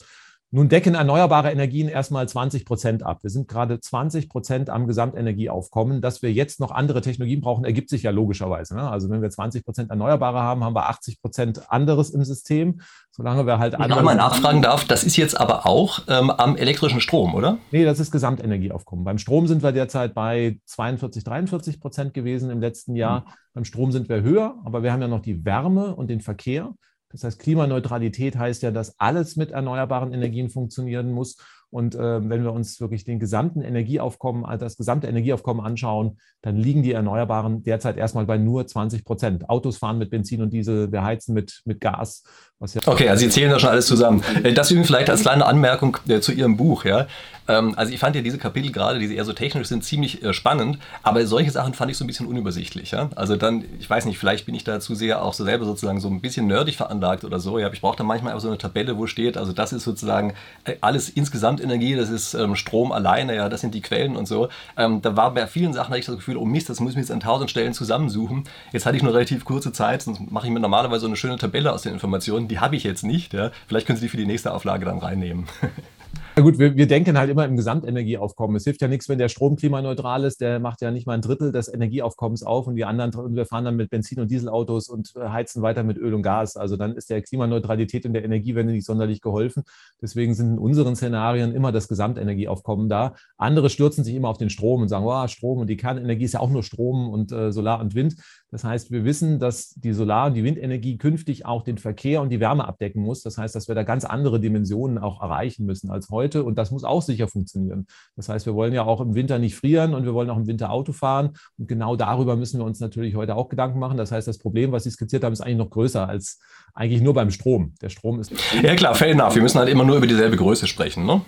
[0.55, 3.25] Nun decken erneuerbare Energien erstmal 20 Prozent ab.
[3.25, 6.01] Wir sind gerade 20 Prozent am Gesamtenergieaufkommen.
[6.01, 8.77] Dass wir jetzt noch andere Technologien brauchen, ergibt sich ja logischerweise.
[8.77, 8.89] Ne?
[8.89, 12.83] Also wenn wir 20 Prozent Erneuerbare haben, haben wir 80 Prozent anderes im System.
[13.11, 13.91] Solange wir halt andere.
[13.91, 17.59] Wenn ich mal nachfragen darf, das ist jetzt aber auch ähm, am elektrischen Strom, oder?
[17.73, 19.05] Nee, das ist Gesamtenergieaufkommen.
[19.05, 23.25] Beim Strom sind wir derzeit bei 42, 43 Prozent gewesen im letzten Jahr.
[23.25, 23.33] Hm.
[23.55, 26.75] Beim Strom sind wir höher, aber wir haben ja noch die Wärme und den Verkehr.
[27.11, 31.37] Das heißt, Klimaneutralität heißt ja, dass alles mit erneuerbaren Energien funktionieren muss.
[31.75, 36.57] Und äh, wenn wir uns wirklich den gesamten Energieaufkommen, also das gesamte Energieaufkommen anschauen, dann
[36.57, 39.51] liegen die Erneuerbaren derzeit erstmal bei nur 20 Prozent.
[39.51, 42.23] Autos fahren mit Benzin und Diesel, wir heizen mit, mit Gas.
[42.61, 44.23] Ja okay, also Sie zählen da schon alles zusammen.
[44.45, 46.85] Äh, das übrigens vielleicht als kleine Anmerkung äh, zu Ihrem Buch.
[46.85, 47.09] Ja?
[47.49, 50.33] Ähm, also ich fand ja diese Kapitel gerade, die eher so technisch sind, ziemlich äh,
[50.33, 52.93] spannend, aber solche Sachen fand ich so ein bisschen unübersichtlich.
[52.93, 53.11] Ja?
[53.17, 56.01] Also dann, ich weiß nicht, vielleicht bin ich da zu sehr auch so selber sozusagen
[56.01, 57.59] so ein bisschen nerdig veranlagt oder so.
[57.59, 57.71] Ja?
[57.73, 60.35] Ich brauche da manchmal einfach so eine Tabelle, wo steht, also das ist sozusagen
[60.81, 64.49] alles insgesamt Energie, das ist ähm, Strom alleine, ja, das sind die Quellen und so.
[64.77, 66.99] Ähm, da war bei vielen Sachen, hatte ich das Gefühl, oh Mist, das muss ich
[66.99, 68.45] jetzt an tausend Stellen zusammensuchen.
[68.73, 71.37] Jetzt hatte ich nur relativ kurze Zeit, sonst mache ich mir normalerweise so eine schöne
[71.37, 72.49] Tabelle aus den Informationen.
[72.49, 73.35] Die habe ich jetzt nicht.
[73.35, 73.51] Ja?
[73.67, 75.47] Vielleicht können Sie die für die nächste Auflage dann reinnehmen.
[76.37, 78.57] Ja gut, wir, wir denken halt immer im Gesamtenergieaufkommen.
[78.57, 81.21] Es hilft ja nichts, wenn der Strom klimaneutral ist, der macht ja nicht mal ein
[81.21, 84.89] Drittel des Energieaufkommens auf und die anderen, und wir fahren dann mit Benzin- und Dieselautos
[84.89, 86.57] und äh, heizen weiter mit Öl und Gas.
[86.57, 89.63] Also dann ist der Klimaneutralität und der Energiewende nicht sonderlich geholfen.
[90.03, 93.15] Deswegen sind in unseren Szenarien immer das Gesamtenergieaufkommen da.
[93.37, 96.35] Andere stürzen sich immer auf den Strom und sagen, oh, Strom und die Kernenergie ist
[96.35, 98.17] ja auch nur Strom und äh, Solar und Wind.
[98.55, 102.29] Das heißt, wir wissen, dass die Solar- und die Windenergie künftig auch den Verkehr und
[102.29, 103.21] die Wärme abdecken muss.
[103.21, 106.45] Das heißt, dass wir da ganz andere Dimensionen auch erreichen müssen als heute.
[106.45, 107.89] Und das muss auch sicher funktionieren.
[108.15, 110.47] Das heißt, wir wollen ja auch im Winter nicht frieren und wir wollen auch im
[110.47, 111.31] Winter Auto fahren.
[111.59, 113.97] Und genau darüber müssen wir uns natürlich heute auch Gedanken machen.
[113.97, 116.39] Das heißt, das Problem, was Sie skizziert haben, ist eigentlich noch größer als
[116.75, 117.75] eigentlich nur beim Strom.
[117.83, 118.31] Der Strom ist.
[118.63, 119.35] Ja, klar, fair enough.
[119.35, 121.07] Wir müssen halt immer nur über dieselbe Größe sprechen.
[121.07, 121.23] Ne?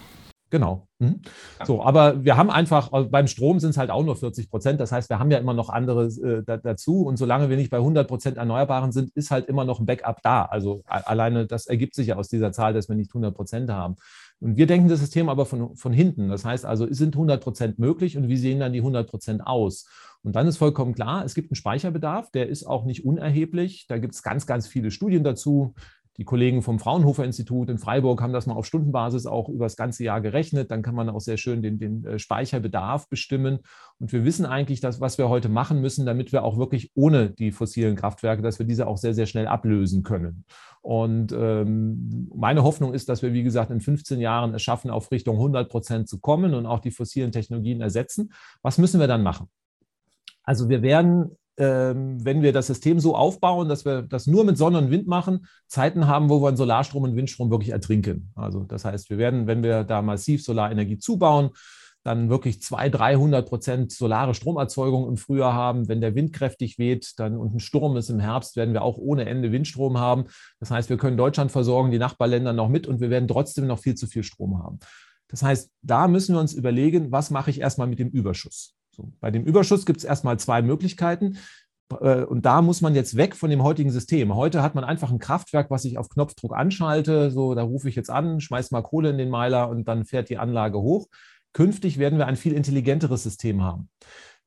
[0.48, 0.86] Genau.
[0.98, 1.22] Mhm.
[1.64, 4.80] So, aber wir haben einfach, äh, beim Strom sind es halt auch nur 40 Prozent.
[4.80, 7.04] Das heißt, wir haben ja immer noch andere äh, da, dazu.
[7.04, 10.22] Und solange wir nicht bei 100 Prozent Erneuerbaren sind, ist halt immer noch ein Backup
[10.22, 10.44] da.
[10.44, 13.96] Also alleine das ergibt sich ja aus dieser Zahl, dass wir nicht 100 Prozent haben.
[14.38, 16.28] Und wir denken das System aber von, von hinten.
[16.28, 19.86] Das heißt also, sind 100 Prozent möglich und wie sehen dann die 100 Prozent aus?
[20.22, 23.86] Und dann ist vollkommen klar, es gibt einen Speicherbedarf, der ist auch nicht unerheblich.
[23.88, 25.74] Da gibt es ganz, ganz viele Studien dazu.
[26.18, 29.76] Die Kollegen vom Fraunhofer Institut in Freiburg haben das mal auf Stundenbasis auch über das
[29.76, 30.70] ganze Jahr gerechnet.
[30.70, 33.58] Dann kann man auch sehr schön den, den äh, Speicherbedarf bestimmen.
[33.98, 37.30] Und wir wissen eigentlich, dass, was wir heute machen müssen, damit wir auch wirklich ohne
[37.30, 40.44] die fossilen Kraftwerke, dass wir diese auch sehr, sehr schnell ablösen können.
[40.80, 45.10] Und ähm, meine Hoffnung ist, dass wir, wie gesagt, in 15 Jahren es schaffen, auf
[45.10, 48.32] Richtung 100 Prozent zu kommen und auch die fossilen Technologien ersetzen.
[48.62, 49.48] Was müssen wir dann machen?
[50.44, 54.78] Also wir werden wenn wir das System so aufbauen, dass wir das nur mit Sonne
[54.78, 58.30] und Wind machen, Zeiten haben, wo wir einen Solarstrom und Windstrom wirklich ertrinken.
[58.34, 61.50] Also das heißt, wir werden, wenn wir da massiv Solarenergie zubauen,
[62.06, 65.88] dann wirklich 200, 300 Prozent solare Stromerzeugung im Frühjahr haben.
[65.88, 68.96] Wenn der Wind kräftig weht dann, und ein Sturm ist im Herbst, werden wir auch
[68.96, 70.26] ohne Ende Windstrom haben.
[70.60, 73.80] Das heißt, wir können Deutschland versorgen, die Nachbarländer noch mit und wir werden trotzdem noch
[73.80, 74.78] viel zu viel Strom haben.
[75.26, 78.75] Das heißt, da müssen wir uns überlegen, was mache ich erstmal mit dem Überschuss?
[78.96, 81.38] So, bei dem Überschuss gibt es erstmal zwei Möglichkeiten.
[82.00, 84.34] Äh, und da muss man jetzt weg von dem heutigen System.
[84.34, 87.30] Heute hat man einfach ein Kraftwerk, was ich auf Knopfdruck anschalte.
[87.30, 90.30] So, da rufe ich jetzt an, schmeiß mal Kohle in den Meiler und dann fährt
[90.30, 91.08] die Anlage hoch.
[91.52, 93.88] Künftig werden wir ein viel intelligenteres System haben.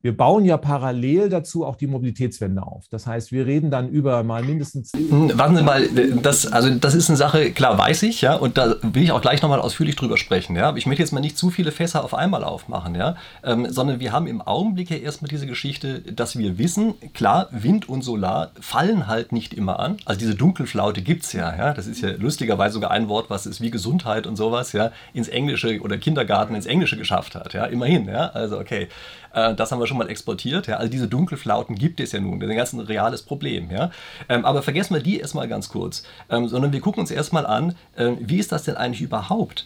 [0.02, 2.86] Wir bauen ja parallel dazu auch die Mobilitätswende auf.
[2.90, 4.94] Das heißt, wir reden dann über mal mindestens.
[4.94, 5.90] Hm, warten Sie mal,
[6.22, 9.20] das, also das ist eine Sache, klar weiß ich, ja, und da will ich auch
[9.20, 10.74] gleich nochmal ausführlich drüber sprechen, ja.
[10.78, 14.14] Ich möchte jetzt mal nicht zu viele Fässer auf einmal aufmachen, ja, ähm, sondern wir
[14.14, 19.06] haben im Augenblick ja erstmal diese Geschichte, dass wir wissen, klar, Wind und Solar fallen
[19.08, 19.98] halt nicht immer an.
[20.06, 21.74] Also diese Dunkelflaute gibt es ja, ja.
[21.74, 25.28] Das ist ja lustigerweise sogar ein Wort, was es wie Gesundheit und sowas, ja, ins
[25.28, 28.30] Englische oder Kindergarten ins Englische geschafft hat, ja, immerhin, ja.
[28.30, 28.88] Also okay.
[29.34, 30.67] Äh, das haben wir schon mal exportiert.
[30.67, 30.78] Ja?
[30.78, 32.39] Also diese Dunkelflauten gibt es ja nun.
[32.39, 33.69] Das ist ein ganz reales Problem.
[33.69, 33.91] Ja?
[34.30, 37.75] Ähm, aber vergessen wir die erstmal ganz kurz, ähm, sondern wir gucken uns erstmal an,
[37.97, 39.65] äh, wie ist das denn eigentlich überhaupt?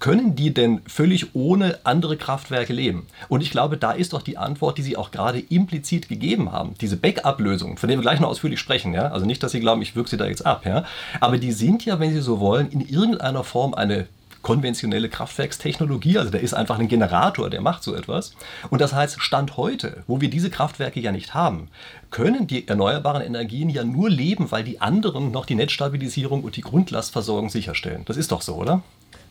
[0.00, 3.06] können die denn völlig ohne andere Kraftwerke leben?
[3.28, 6.74] Und ich glaube, da ist doch die Antwort, die Sie auch gerade implizit gegeben haben.
[6.80, 8.92] Diese Backup-Lösungen, von denen wir gleich noch ausführlich sprechen.
[8.92, 9.08] Ja?
[9.08, 10.66] Also nicht, dass Sie glauben, ich wirke Sie da jetzt ab.
[10.66, 10.84] Ja?
[11.20, 14.06] Aber die sind ja, wenn Sie so wollen, in irgendeiner Form eine
[14.44, 16.18] konventionelle Kraftwerkstechnologie.
[16.18, 18.36] Also da ist einfach ein Generator, der macht so etwas.
[18.70, 21.68] Und das heißt, Stand heute, wo wir diese Kraftwerke ja nicht haben,
[22.12, 26.60] können die erneuerbaren Energien ja nur leben, weil die anderen noch die Netzstabilisierung und die
[26.60, 28.02] Grundlastversorgung sicherstellen.
[28.04, 28.82] Das ist doch so, oder?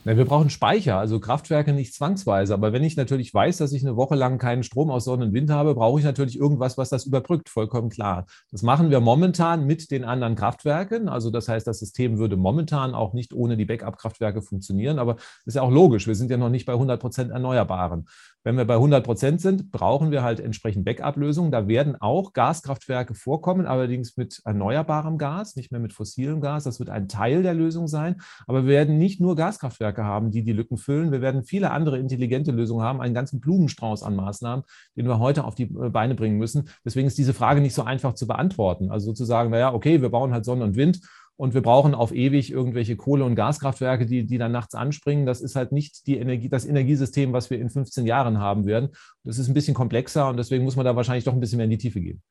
[0.06, 2.54] Ja, wir brauchen Speicher, also Kraftwerke nicht zwangsweise.
[2.54, 5.34] Aber wenn ich natürlich weiß, dass ich eine Woche lang keinen Strom aus Sonne und
[5.34, 8.26] Wind habe, brauche ich natürlich irgendwas, was das überbrückt, vollkommen klar.
[8.52, 11.08] Das machen wir momentan mit den anderen Kraftwerken.
[11.08, 15.00] Also das heißt, das System würde momentan auch nicht ohne die Backup-Kraftwerke funktionieren.
[15.00, 16.06] Aber ist ja auch logisch.
[16.06, 18.06] Wir sind ja noch nicht bei 100 Prozent Erneuerbaren.
[18.46, 21.50] Wenn wir bei 100 Prozent sind, brauchen wir halt entsprechend Backup-Lösungen.
[21.50, 26.66] Da werden auch Gaskraftwerke vorkommen, allerdings mit erneuerbarem Gas, nicht mehr mit fossilem Gas.
[26.66, 28.18] Das wird ein Teil der Lösung sein.
[28.46, 31.14] Aber wir werden nicht nur Gaskraftwerke haben, die die Lücken füllen.
[31.14, 34.66] Wir werden viele andere intelligente Lösungen haben, einen ganzen Blumenstrauß an Maßnahmen,
[34.98, 36.68] den wir heute auf die äh, Beine bringen müssen.
[36.84, 38.92] Deswegen ist diese Frage nicht so einfach zu beantworten.
[38.92, 41.00] Also sozusagen, naja, okay, wir bauen halt Sonne und Wind
[41.36, 45.26] und wir brauchen auf ewig irgendwelche Kohle- und Gaskraftwerke, die, die dann nachts anspringen.
[45.26, 48.90] Das ist halt nicht die Energie, das Energiesystem, was wir in 15 Jahren haben werden.
[49.24, 51.66] Das ist ein bisschen komplexer und deswegen muss man da wahrscheinlich doch ein bisschen mehr
[51.66, 52.22] in die Tiefe gehen.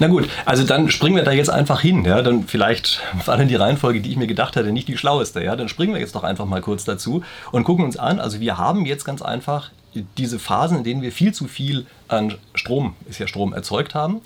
[0.00, 2.04] Na gut, also dann springen wir da jetzt einfach hin.
[2.04, 2.22] Ja?
[2.22, 5.42] Dann vielleicht war dann die Reihenfolge, die ich mir gedacht hatte, nicht die schlaueste.
[5.42, 5.56] Ja?
[5.56, 8.18] Dann springen wir jetzt doch einfach mal kurz dazu und gucken uns an.
[8.18, 9.70] Also wir haben jetzt ganz einfach
[10.16, 14.22] diese Phasen, in denen wir viel zu viel an Strom, ist ja Strom, erzeugt haben.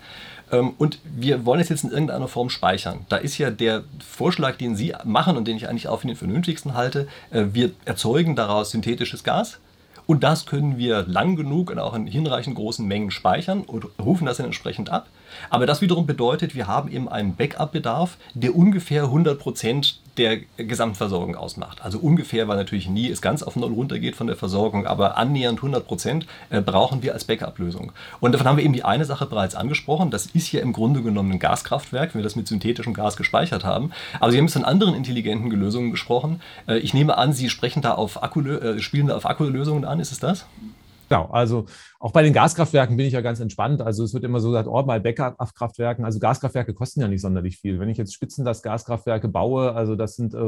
[0.52, 3.06] Ähm, und wir wollen es jetzt in irgendeiner Form speichern.
[3.08, 6.16] Da ist ja der Vorschlag, den Sie machen und den ich eigentlich auch für den
[6.16, 9.58] vernünftigsten halte, äh, wir erzeugen daraus synthetisches Gas.
[10.06, 14.26] Und das können wir lang genug und auch in hinreichend großen Mengen speichern und rufen
[14.26, 15.08] das dann entsprechend ab.
[15.50, 21.36] Aber das wiederum bedeutet, wir haben eben einen Backup-Bedarf, der ungefähr 100 Prozent der Gesamtversorgung
[21.36, 21.82] ausmacht.
[21.82, 25.58] Also ungefähr, weil natürlich nie es ganz auf Null runtergeht von der Versorgung, aber annähernd
[25.58, 27.92] 100 Prozent äh, brauchen wir als Backup-Lösung.
[28.20, 30.10] Und davon haben wir eben die eine Sache bereits angesprochen.
[30.10, 33.64] Das ist ja im Grunde genommen ein Gaskraftwerk, wenn wir das mit synthetischem Gas gespeichert
[33.64, 33.90] haben.
[34.20, 36.40] Aber Sie haben jetzt von anderen intelligenten Lösungen gesprochen.
[36.66, 40.00] Äh, ich nehme an, Sie sprechen da auf Akku, äh, spielen da auf Akkulösungen an.
[40.00, 40.46] Ist es das?
[41.08, 41.66] Genau, also
[42.00, 43.80] auch bei den Gaskraftwerken bin ich ja ganz entspannt.
[43.80, 47.58] Also es wird immer so gesagt, oh, bei Backup-Kraftwerken, also Gaskraftwerke kosten ja nicht sonderlich
[47.58, 47.78] viel.
[47.78, 50.38] Wenn ich jetzt Spitzen das Gaskraftwerke baue, also das sind äh,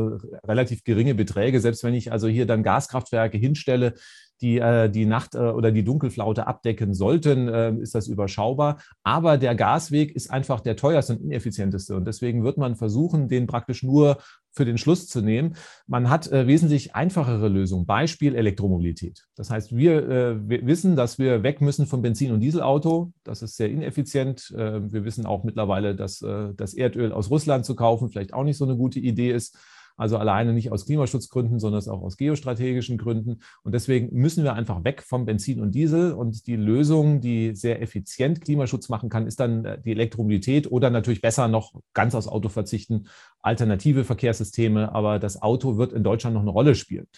[0.47, 3.95] relativ geringe Beträge, selbst wenn ich also hier dann Gaskraftwerke hinstelle,
[4.41, 8.81] die äh, die Nacht- äh, oder die Dunkelflaute abdecken sollten, äh, ist das überschaubar.
[9.03, 11.97] Aber der Gasweg ist einfach der teuerste und ineffizienteste.
[11.97, 14.19] Und deswegen wird man versuchen, den praktisch nur
[14.51, 15.55] für den Schluss zu nehmen.
[15.87, 17.87] Man hat äh, wesentlich einfachere Lösungen.
[17.87, 19.27] Beispiel Elektromobilität.
[19.37, 23.13] Das heißt, wir, äh, wir, wissen, dass wir weg müssen vom Benzin- und Dieselauto.
[23.25, 24.51] Das ist sehr ineffizient.
[24.57, 28.57] Äh, wir wissen auch mittlerweile, dass das Erdöl aus Russland zu kaufen vielleicht auch nicht
[28.57, 29.57] so eine gute Idee ist.
[29.99, 33.41] Also alleine nicht aus Klimaschutzgründen, sondern auch aus geostrategischen Gründen.
[33.65, 36.13] Und deswegen müssen wir einfach weg vom Benzin und Diesel.
[36.13, 40.89] Und die Lösung, die sehr effizient Klimaschutz machen kann, ist dann äh, die Elektromobilität oder
[40.89, 43.09] natürlich besser noch ganz aus Auto verzichten,
[43.43, 44.95] alternative Verkehrssysteme.
[44.95, 47.09] Aber das Auto wird in Deutschland noch eine Rolle spielen.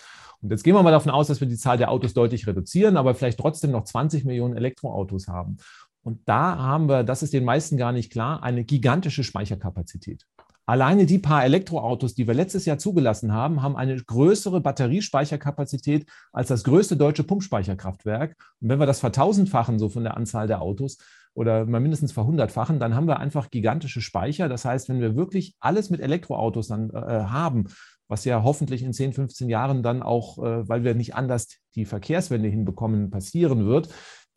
[0.41, 2.97] Und jetzt gehen wir mal davon aus, dass wir die Zahl der Autos deutlich reduzieren,
[2.97, 5.59] aber vielleicht trotzdem noch 20 Millionen Elektroautos haben.
[6.03, 10.27] Und da haben wir, das ist den meisten gar nicht klar, eine gigantische Speicherkapazität.
[10.71, 16.47] Alleine die paar Elektroautos, die wir letztes Jahr zugelassen haben, haben eine größere Batteriespeicherkapazität als
[16.47, 18.37] das größte deutsche Pumpspeicherkraftwerk.
[18.61, 20.99] Und wenn wir das vertausendfachen, so von der Anzahl der Autos,
[21.35, 24.49] oder mal mindestens verhundertfachen, dann haben wir einfach gigantische Speicher.
[24.49, 27.67] Das heißt, wenn wir wirklich alles mit Elektroautos dann äh, haben,
[28.07, 31.85] was ja hoffentlich in 10, 15 Jahren dann auch, äh, weil wir nicht anders die
[31.85, 33.89] Verkehrswende hinbekommen, passieren wird,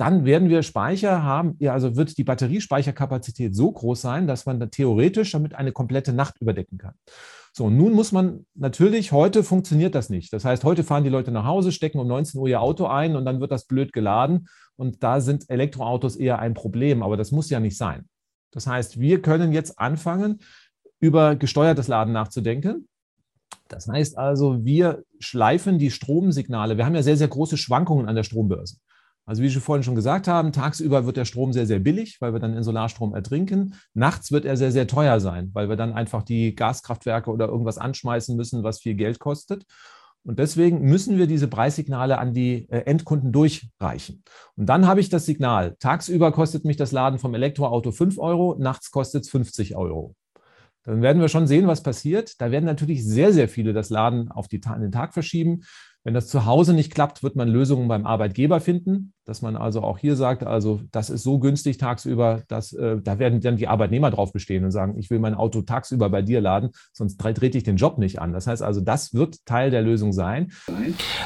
[0.04, 4.60] dann werden wir Speicher haben, ja, also wird die Batteriespeicherkapazität so groß sein, dass man
[4.60, 6.94] da theoretisch damit eine komplette Nacht überdecken kann.
[7.54, 10.34] So, nun muss man natürlich, heute funktioniert das nicht.
[10.34, 13.16] Das heißt, heute fahren die Leute nach Hause, stecken um 19 Uhr ihr Auto ein
[13.16, 14.50] und dann wird das blöd geladen.
[14.76, 18.10] Und da sind Elektroautos eher ein Problem, aber das muss ja nicht sein.
[18.52, 20.40] Das heißt, wir können jetzt anfangen,
[21.00, 22.90] über gesteuertes Laden nachzudenken.
[23.70, 26.76] Das heißt also, wir schleifen die Stromsignale.
[26.76, 28.78] Wir haben ja sehr, sehr große Schwankungen an der Strombörse.
[29.26, 32.34] Also wie wir vorhin schon gesagt haben, tagsüber wird der Strom sehr, sehr billig, weil
[32.34, 33.76] wir dann in Solarstrom ertrinken.
[33.94, 37.78] Nachts wird er sehr, sehr teuer sein, weil wir dann einfach die Gaskraftwerke oder irgendwas
[37.78, 39.66] anschmeißen müssen, was viel Geld kostet.
[40.26, 44.24] Und deswegen müssen wir diese Preissignale an die äh, Endkunden durchreichen.
[44.56, 48.56] Und dann habe ich das Signal, tagsüber kostet mich das Laden vom Elektroauto 5 Euro,
[48.58, 50.16] nachts kostet es 50 Euro.
[50.84, 52.42] Dann werden wir schon sehen, was passiert.
[52.42, 55.64] Da werden natürlich sehr, sehr viele das Laden auf die, den Tag verschieben.
[56.06, 59.82] Wenn das zu Hause nicht klappt, wird man Lösungen beim Arbeitgeber finden, dass man also
[59.82, 63.70] auch hier sagt, also das ist so günstig tagsüber, dass äh, da werden dann die
[63.70, 67.58] Arbeitnehmer drauf bestehen und sagen, ich will mein Auto tagsüber bei dir laden, sonst trete
[67.58, 68.34] ich den Job nicht an.
[68.34, 70.52] Das heißt also, das wird Teil der Lösung sein.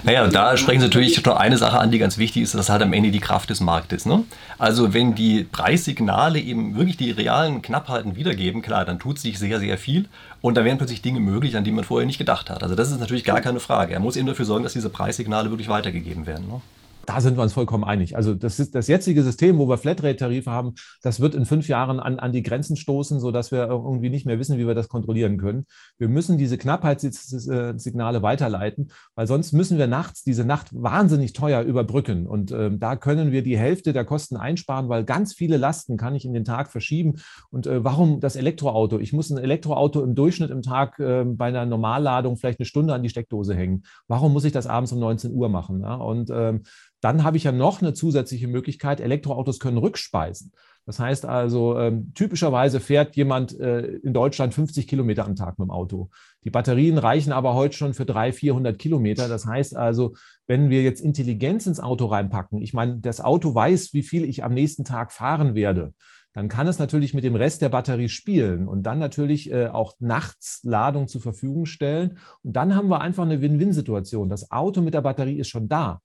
[0.04, 2.84] Naja, da sprechen Sie natürlich noch eine Sache an, die ganz wichtig ist, das halt
[2.84, 4.06] am Ende die Kraft des Marktes.
[4.06, 4.26] Ne?
[4.60, 9.60] Also wenn die Preissignale eben wirklich die realen Knappheiten wiedergeben, klar, dann tut sich sehr,
[9.60, 10.08] sehr viel
[10.42, 12.64] und da werden plötzlich Dinge möglich, an die man vorher nicht gedacht hat.
[12.64, 13.94] Also das ist natürlich gar keine Frage.
[13.94, 16.48] Er muss eben dafür sorgen, dass diese Preissignale wirklich weitergegeben werden.
[16.48, 16.62] Ne?
[17.08, 18.18] Da sind wir uns vollkommen einig.
[18.18, 22.02] Also das ist das jetzige System, wo wir Flatrate-Tarife haben, das wird in fünf Jahren
[22.02, 25.38] an, an die Grenzen stoßen, sodass wir irgendwie nicht mehr wissen, wie wir das kontrollieren
[25.38, 25.66] können.
[25.98, 32.28] Wir müssen diese Knappheitssignale weiterleiten, weil sonst müssen wir nachts diese Nacht wahnsinnig teuer überbrücken.
[32.28, 36.14] Und äh, da können wir die Hälfte der Kosten einsparen, weil ganz viele Lasten kann
[36.14, 37.16] ich in den Tag verschieben.
[37.50, 39.00] Und äh, warum das Elektroauto?
[39.00, 42.94] Ich muss ein Elektroauto im Durchschnitt im Tag äh, bei einer Normalladung vielleicht eine Stunde
[42.94, 43.84] an die Steckdose hängen.
[44.10, 45.80] Warum muss ich das abends um 19 Uhr machen?
[45.80, 45.96] Ja?
[45.96, 46.64] Und ähm,
[47.02, 49.00] dann habe ich ja noch eine zusätzliche Möglichkeit.
[49.00, 50.52] Elektroautos können rückspeisen.
[50.88, 55.68] Das heißt also, ähm, typischerweise fährt jemand äh, in Deutschland 50 Kilometer am Tag mit
[55.68, 56.10] dem Auto.
[56.46, 59.28] Die Batterien reichen aber heute schon für 300, 400 Kilometer.
[59.28, 60.16] Das heißt also,
[60.48, 64.46] wenn wir jetzt Intelligenz ins Auto reinpacken, ich meine, das Auto weiß, wie viel ich
[64.46, 65.94] am nächsten Tag fahren werde,
[66.32, 69.96] dann kann es natürlich mit dem Rest der Batterie spielen und dann natürlich äh, auch
[70.00, 72.20] nachts Ladung zur Verfügung stellen.
[72.44, 74.30] Und dann haben wir einfach eine Win-Win-Situation.
[74.30, 76.00] Das Auto mit der Batterie ist schon da.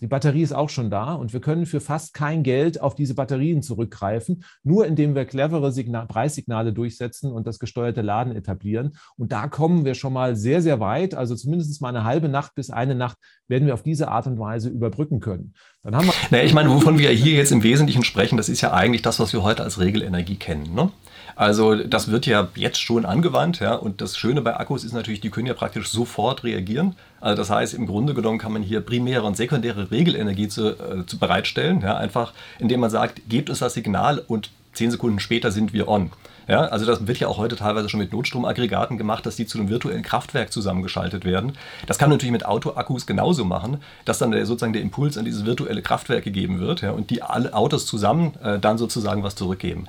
[0.00, 3.14] Die Batterie ist auch schon da und wir können für fast kein Geld auf diese
[3.14, 8.92] Batterien zurückgreifen, nur indem wir clevere Signal Preissignale durchsetzen und das gesteuerte Laden etablieren.
[9.16, 11.14] Und da kommen wir schon mal sehr, sehr weit.
[11.14, 14.38] Also zumindest mal eine halbe Nacht bis eine Nacht werden wir auf diese Art und
[14.38, 15.54] Weise überbrücken können.
[15.82, 18.60] Dann haben wir naja, ich meine, wovon wir hier jetzt im Wesentlichen sprechen, das ist
[18.60, 20.74] ja eigentlich das, was wir heute als Regelenergie kennen.
[20.74, 20.90] Ne?
[21.40, 25.22] Also das wird ja jetzt schon angewandt, ja, und das Schöne bei Akkus ist natürlich,
[25.22, 26.96] die können ja praktisch sofort reagieren.
[27.18, 31.06] Also das heißt, im Grunde genommen kann man hier primäre und sekundäre Regelenergie zu, äh,
[31.06, 35.50] zu bereitstellen, ja, einfach indem man sagt, gebt uns das Signal und zehn Sekunden später
[35.50, 36.10] sind wir on.
[36.50, 39.56] Ja, also das wird ja auch heute teilweise schon mit Notstromaggregaten gemacht, dass die zu
[39.56, 41.52] einem virtuellen Kraftwerk zusammengeschaltet werden.
[41.86, 45.24] Das kann man natürlich mit Autoakkus genauso machen, dass dann der, sozusagen der Impuls an
[45.24, 49.36] dieses virtuelle Kraftwerk gegeben wird ja, und die alle Autos zusammen äh, dann sozusagen was
[49.36, 49.86] zurückgeben.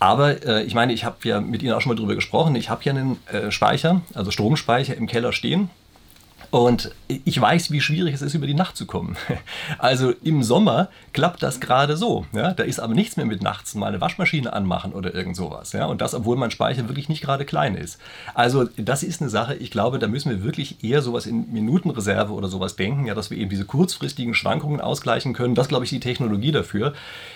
[0.00, 2.56] Aber äh, ich meine, ich habe ja mit Ihnen auch schon mal drüber gesprochen.
[2.56, 5.70] Ich habe ja einen äh, Speicher, also Stromspeicher im Keller stehen.
[6.50, 9.16] Und ich weiß, wie schwierig es ist, über die Nacht zu kommen.
[9.78, 12.26] Also im Sommer klappt das gerade so.
[12.32, 12.52] Ja?
[12.52, 15.72] Da ist aber nichts mehr mit nachts mal eine Waschmaschine anmachen oder irgend sowas.
[15.72, 15.86] Ja?
[15.86, 17.98] Und das, obwohl mein Speicher wirklich nicht gerade klein ist.
[18.34, 22.32] Also das ist eine Sache, ich glaube, da müssen wir wirklich eher sowas in Minutenreserve
[22.32, 25.54] oder sowas denken, ja, dass wir eben diese kurzfristigen Schwankungen ausgleichen können.
[25.54, 26.92] Das, glaube ich, die Technologie dafür.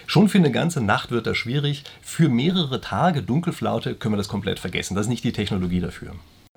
[0.07, 1.85] Schon für eine ganze Nacht wird das schwierig.
[2.03, 4.95] Für mehrere Tage Dunkelflaute können wir das komplett vergessen.
[4.95, 6.15] Das ist nicht die Technologie dafür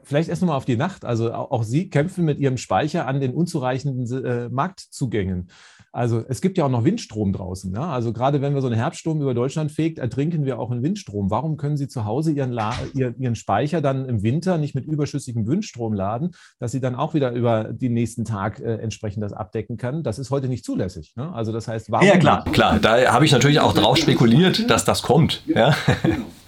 [0.08, 1.06] vielleicht erst nochmal auf die Nacht.
[1.06, 5.50] Also auch, Sie kämpfen mit Ihrem Speicher an den unzureichenden äh, Marktzugängen.
[5.92, 7.74] Also es gibt ja auch noch Windstrom draußen.
[7.74, 7.90] Ja?
[7.90, 11.32] Also gerade wenn wir so einen Herbststurm über Deutschland fegt, ertrinken wir auch in Windstrom.
[11.32, 15.48] Warum können Sie zu Hause Ihren, La Ihren Speicher dann im Winter nicht mit überschüssigem
[15.48, 19.78] Windstrom laden, dass Sie dann auch wieder über den nächsten Tag äh, entsprechend das abdecken
[19.78, 20.04] können?
[20.04, 21.14] Das ist heute nicht zulässig.
[21.16, 21.34] Ne?
[21.34, 22.08] Also das heißt, warum?
[22.08, 22.80] Ja klar, klar.
[22.80, 25.44] Da habe ich natürlich auch drauf spekuliert, dass das kommt.
[25.48, 25.76] Ja.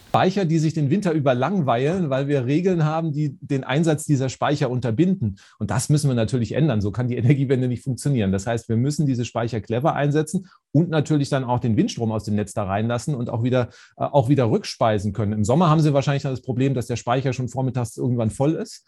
[0.10, 4.30] Speicher, die sich den Winter über langweilen, weil wir Regeln haben, die den Einsatz dieser
[4.30, 5.38] Speicher unterbinden.
[5.60, 6.82] Und das müssen wir natürlich ändern.
[6.82, 8.32] So kann die Energiewende nicht funktionieren.
[8.32, 12.24] Das heißt, wir müssen diese Speicher clever einsetzen und natürlich dann auch den Windstrom aus
[12.24, 15.34] dem Netz da reinlassen und auch wieder, äh, auch wieder rückspeisen können.
[15.34, 18.88] Im Sommer haben Sie wahrscheinlich das Problem, dass der Speicher schon vormittags irgendwann voll ist.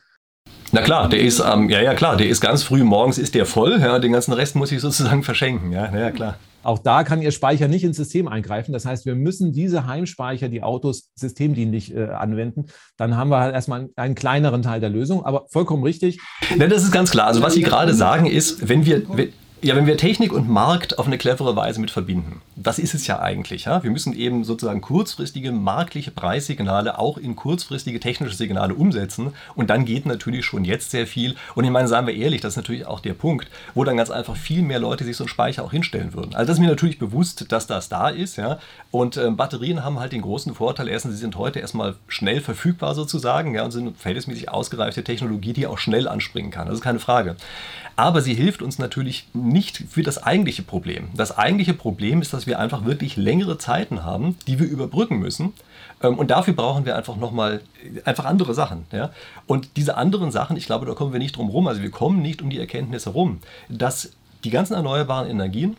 [0.72, 3.46] Na klar, der ist, ähm, ja, ja, klar, der ist ganz früh morgens ist der
[3.46, 6.38] voll, ja, den ganzen Rest muss ich sozusagen verschenken, ja, ja, klar.
[6.64, 8.74] Auch da kann Ihr Speicher nicht ins System eingreifen.
[8.74, 12.66] Das heißt, wir müssen diese Heimspeicher, die Autos systemdienlich äh, anwenden.
[12.98, 16.20] Dann haben wir halt erstmal einen, einen, kleineren Teil der Lösung, aber vollkommen richtig.
[16.58, 17.28] Ja, das ist ganz klar.
[17.28, 19.04] Also was Sie gerade sagen ist, wenn wir,
[19.64, 23.06] ja, wenn wir Technik und Markt auf eine clevere Weise mit verbinden, das ist es
[23.06, 23.66] ja eigentlich.
[23.66, 23.84] Ja?
[23.84, 29.86] Wir müssen eben sozusagen kurzfristige marktliche Preissignale auch in kurzfristige technische Signale umsetzen und dann
[29.86, 31.36] geht natürlich schon jetzt sehr viel.
[31.54, 34.10] Und ich meine, sagen wir ehrlich, das ist natürlich auch der Punkt, wo dann ganz
[34.10, 36.34] einfach viel mehr Leute sich so einen Speicher auch hinstellen würden.
[36.34, 38.38] Also das ist mir natürlich bewusst, dass das da ist.
[38.38, 38.58] Ja?
[38.90, 42.96] Und äh, Batterien haben halt den großen Vorteil, erstens, sie sind heute erstmal schnell verfügbar
[42.96, 46.66] sozusagen ja, und sind verhältnismäßig ausgereifte Technologie, die auch schnell anspringen kann.
[46.66, 47.36] Das ist keine Frage.
[47.96, 49.51] Aber sie hilft uns natürlich nicht
[49.90, 51.10] für das eigentliche Problem.
[51.16, 55.54] Das eigentliche Problem ist, dass wir einfach wirklich längere Zeiten haben, die wir überbrücken müssen.
[56.02, 57.62] Ähm, und dafür brauchen wir einfach nochmal
[58.06, 58.86] einfach andere Sachen.
[58.92, 59.12] Ja?
[59.48, 61.68] Und diese anderen Sachen, ich glaube, da kommen wir nicht drum rum.
[61.68, 64.12] Also wir kommen nicht um die Erkenntnis herum, dass
[64.44, 65.78] die ganzen erneuerbaren Energien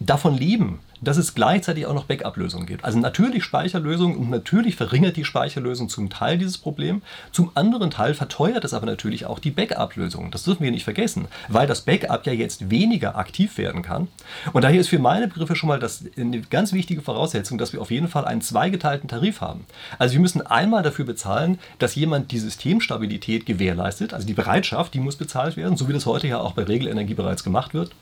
[0.00, 2.84] davon leben, dass es gleichzeitig auch noch Backup-Lösungen gibt.
[2.84, 7.02] Also natürlich Speicherlösungen und natürlich verringert die Speicherlösung zum Teil dieses Problem.
[7.32, 10.30] Zum anderen Teil verteuert es aber natürlich auch die Backup-Lösung.
[10.30, 14.08] Das dürfen wir nicht vergessen, weil das Backup ja jetzt weniger aktiv werden kann.
[14.52, 17.80] Und daher ist für meine Begriffe schon mal das eine ganz wichtige Voraussetzung, dass wir
[17.80, 19.64] auf jeden Fall einen zweigeteilten Tarif haben.
[19.98, 25.00] Also wir müssen einmal dafür bezahlen, dass jemand die Systemstabilität gewährleistet, also die Bereitschaft, die
[25.00, 27.92] muss bezahlt werden, so wie das heute ja auch bei Regelenergie bereits gemacht wird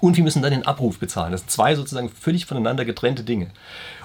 [0.00, 1.32] und wir müssen dann den Abruf bezahlen.
[1.32, 3.48] Das sind zwei sozusagen völlig voneinander getrennte Dinge.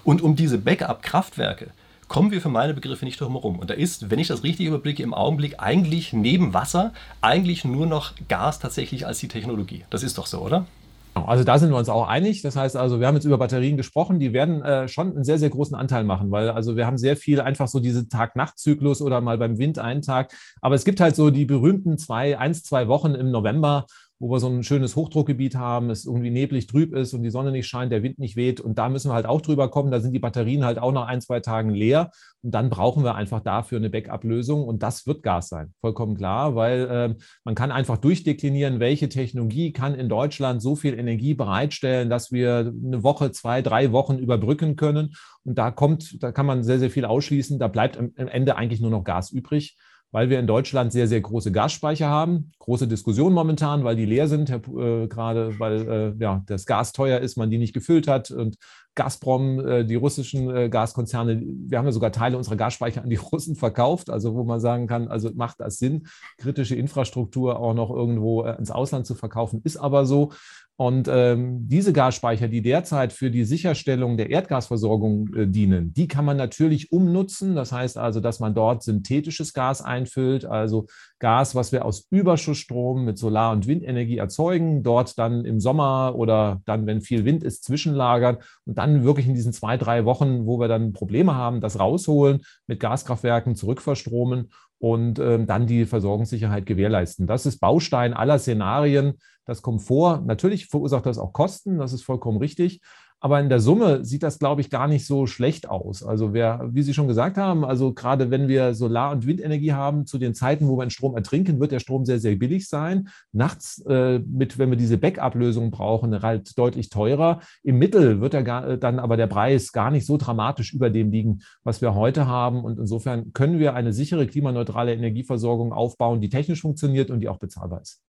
[0.03, 1.71] Und um diese Backup-Kraftwerke
[2.07, 3.59] kommen wir für meine Begriffe nicht drum herum.
[3.59, 7.85] Und da ist, wenn ich das richtig überblicke, im Augenblick eigentlich neben Wasser eigentlich nur
[7.85, 9.85] noch Gas tatsächlich als die Technologie.
[9.89, 10.65] Das ist doch so, oder?
[11.13, 12.41] Also da sind wir uns auch einig.
[12.41, 15.37] Das heißt also, wir haben jetzt über Batterien gesprochen, die werden äh, schon einen sehr,
[15.37, 19.21] sehr großen Anteil machen, weil also wir haben sehr viel einfach so diese Tag-Nacht-Zyklus oder
[19.21, 20.31] mal beim Wind einen Tag.
[20.61, 23.85] Aber es gibt halt so die berühmten zwei, eins, zwei Wochen im November,
[24.19, 27.51] wo wir so ein schönes Hochdruckgebiet haben, es irgendwie neblig trüb ist und die Sonne
[27.51, 28.59] nicht scheint, der Wind nicht weht.
[28.59, 29.91] Und da müssen wir halt auch drüber kommen.
[29.91, 32.11] Da sind die Batterien halt auch nach ein, zwei Tagen leer.
[32.41, 34.67] Und dann brauchen wir einfach dafür eine Backup-Lösung.
[34.67, 37.15] Und das wird Gas sein, vollkommen klar, weil äh,
[37.45, 42.73] man kann einfach durchdeklinieren, welche Technologie kann in Deutschland so viel Energie bereitstellen, dass wir
[42.85, 45.15] eine Woche, zwei, drei Wochen überbrücken können.
[45.45, 47.57] Und da kommt, da kann man sehr, sehr viel ausschließen.
[47.57, 49.77] Da bleibt am Ende eigentlich nur noch Gas übrig
[50.11, 52.51] weil wir in Deutschland sehr, sehr große Gasspeicher haben.
[52.59, 57.19] Große Diskussion momentan, weil die leer sind, äh, gerade weil äh, ja, das Gas teuer
[57.19, 58.31] ist, man die nicht gefüllt hat.
[58.31, 58.57] Und
[58.95, 63.15] Gazprom, äh, die russischen äh, Gaskonzerne, wir haben ja sogar Teile unserer Gasspeicher an die
[63.31, 67.89] Russen verkauft, also wo man sagen kann, also macht das Sinn, kritische Infrastruktur auch noch
[67.91, 70.31] irgendwo äh, ins Ausland zu verkaufen, ist aber so.
[70.79, 76.23] Und ähm, diese Gasspeicher, die derzeit für die Sicherstellung der Erdgasversorgung äh, dienen, die kann
[76.23, 77.53] man natürlich umnutzen.
[77.53, 80.85] Das heißt also, dass man dort synthetisches Gas einfüllt, also
[81.19, 86.61] Gas, was wir aus Überschussstrom mit Solar- und Windenergie erzeugen, dort dann im Sommer oder
[86.65, 90.59] dann, wenn viel Wind ist, zwischenlagern und dann wirklich in diesen zwei, drei Wochen, wo
[90.59, 94.49] wir dann Probleme haben, das rausholen, mit Gaskraftwerken zurückverstromen
[94.79, 97.27] und ähm, dann die Versorgungssicherheit gewährleisten.
[97.27, 99.15] Das ist Baustein aller Szenarien.
[99.45, 100.21] Das kommt vor.
[100.25, 102.81] Natürlich verursacht das auch Kosten, das ist vollkommen richtig.
[103.21, 106.03] Aber in der Summe sieht das, glaube ich, gar nicht so schlecht aus.
[106.03, 110.05] Also wer, wie Sie schon gesagt haben, also gerade wenn wir Solar- und Windenergie haben,
[110.05, 113.09] zu den Zeiten, wo wir den Strom ertrinken, wird der Strom sehr, sehr billig sein.
[113.33, 117.41] Nachts, äh, mit, wenn wir diese Backup-Lösung brauchen, halt deutlich teurer.
[117.61, 121.11] Im Mittel wird er gar, dann aber der Preis gar nicht so dramatisch über dem
[121.11, 122.63] liegen, was wir heute haben.
[122.63, 127.39] Und insofern können wir eine sichere klimaneutrale Energieversorgung aufbauen, die technisch funktioniert und die auch
[127.39, 127.99] bezahlbar ist.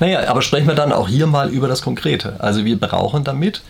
[0.00, 2.40] Naja, aber sprechen wir dann auch hier mal über das Konkrete.
[2.40, 3.62] Also wir brauchen damit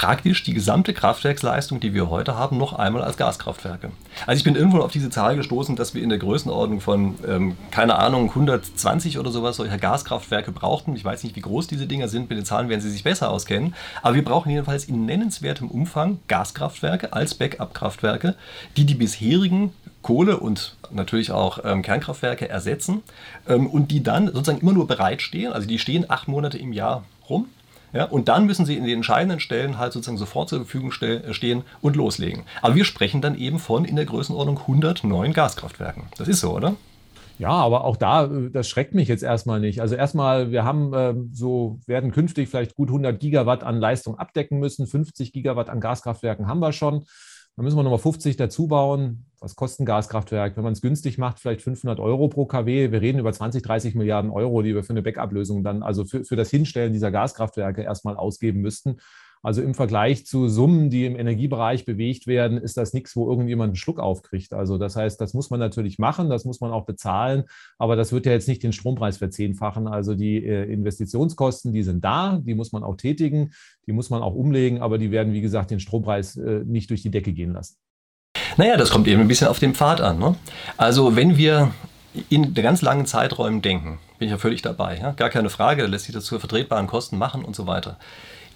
[0.00, 3.90] praktisch die gesamte Kraftwerksleistung, die wir heute haben, noch einmal als Gaskraftwerke.
[4.26, 7.58] Also ich bin irgendwo auf diese Zahl gestoßen, dass wir in der Größenordnung von, ähm,
[7.70, 10.96] keine Ahnung, 120 oder sowas solcher Gaskraftwerke brauchten.
[10.96, 13.30] Ich weiß nicht, wie groß diese Dinger sind, mit den Zahlen werden Sie sich besser
[13.30, 13.74] auskennen.
[14.00, 18.36] Aber wir brauchen jedenfalls in nennenswertem Umfang Gaskraftwerke als Backup-Kraftwerke,
[18.78, 23.02] die die bisherigen Kohle und natürlich auch ähm, Kernkraftwerke ersetzen
[23.46, 25.52] ähm, und die dann sozusagen immer nur bereitstehen.
[25.52, 27.48] Also die stehen acht Monate im Jahr rum
[27.92, 31.32] ja, und dann müssen sie in den entscheidenden Stellen halt sozusagen sofort zur Verfügung äh,
[31.32, 32.44] stehen und loslegen.
[32.62, 36.04] Aber wir sprechen dann eben von in der Größenordnung 100 neuen Gaskraftwerken.
[36.16, 36.76] Das ist so, oder?
[37.40, 39.80] Ja, aber auch da, äh, das schreckt mich jetzt erstmal nicht.
[39.80, 44.58] Also erstmal, wir haben äh, so, werden künftig vielleicht gut 100 Gigawatt an Leistung abdecken
[44.60, 44.86] müssen.
[44.86, 47.06] 50 Gigawatt an Gaskraftwerken haben wir schon.
[47.56, 49.26] Dann müssen wir nochmal 50 dazu bauen.
[49.40, 50.56] Was kostet ein Gaskraftwerk?
[50.56, 52.92] Wenn man es günstig macht, vielleicht 500 Euro pro kW.
[52.92, 56.24] Wir reden über 20, 30 Milliarden Euro, die wir für eine Backup-Lösung dann, also für,
[56.24, 58.98] für das Hinstellen dieser Gaskraftwerke erstmal ausgeben müssten.
[59.42, 63.70] Also im Vergleich zu Summen, die im Energiebereich bewegt werden, ist das nichts, wo irgendjemand
[63.70, 64.52] einen Schluck aufkriegt.
[64.52, 67.44] Also das heißt, das muss man natürlich machen, das muss man auch bezahlen,
[67.78, 69.88] aber das wird ja jetzt nicht den Strompreis verzehnfachen.
[69.88, 73.52] Also die äh, Investitionskosten, die sind da, die muss man auch tätigen,
[73.86, 77.00] die muss man auch umlegen, aber die werden, wie gesagt, den Strompreis äh, nicht durch
[77.00, 77.76] die Decke gehen lassen.
[78.58, 80.18] Naja, das kommt eben ein bisschen auf den Pfad an.
[80.18, 80.34] Ne?
[80.76, 81.70] Also wenn wir
[82.28, 84.98] in ganz langen Zeiträumen denken, bin ich ja völlig dabei.
[84.98, 85.12] Ja?
[85.12, 87.96] Gar keine Frage, lässt sich das zu vertretbaren Kosten machen und so weiter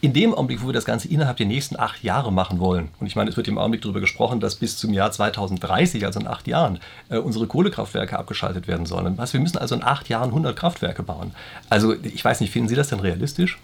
[0.05, 3.07] in dem Augenblick, wo wir das Ganze innerhalb der nächsten acht Jahre machen wollen, und
[3.07, 6.26] ich meine, es wird im Augenblick darüber gesprochen, dass bis zum Jahr 2030, also in
[6.26, 6.78] acht Jahren,
[7.09, 9.16] äh, unsere Kohlekraftwerke abgeschaltet werden sollen.
[9.16, 11.32] Was, wir müssen also in acht Jahren 100 Kraftwerke bauen.
[11.70, 13.59] Also ich weiß nicht, finden Sie das denn realistisch?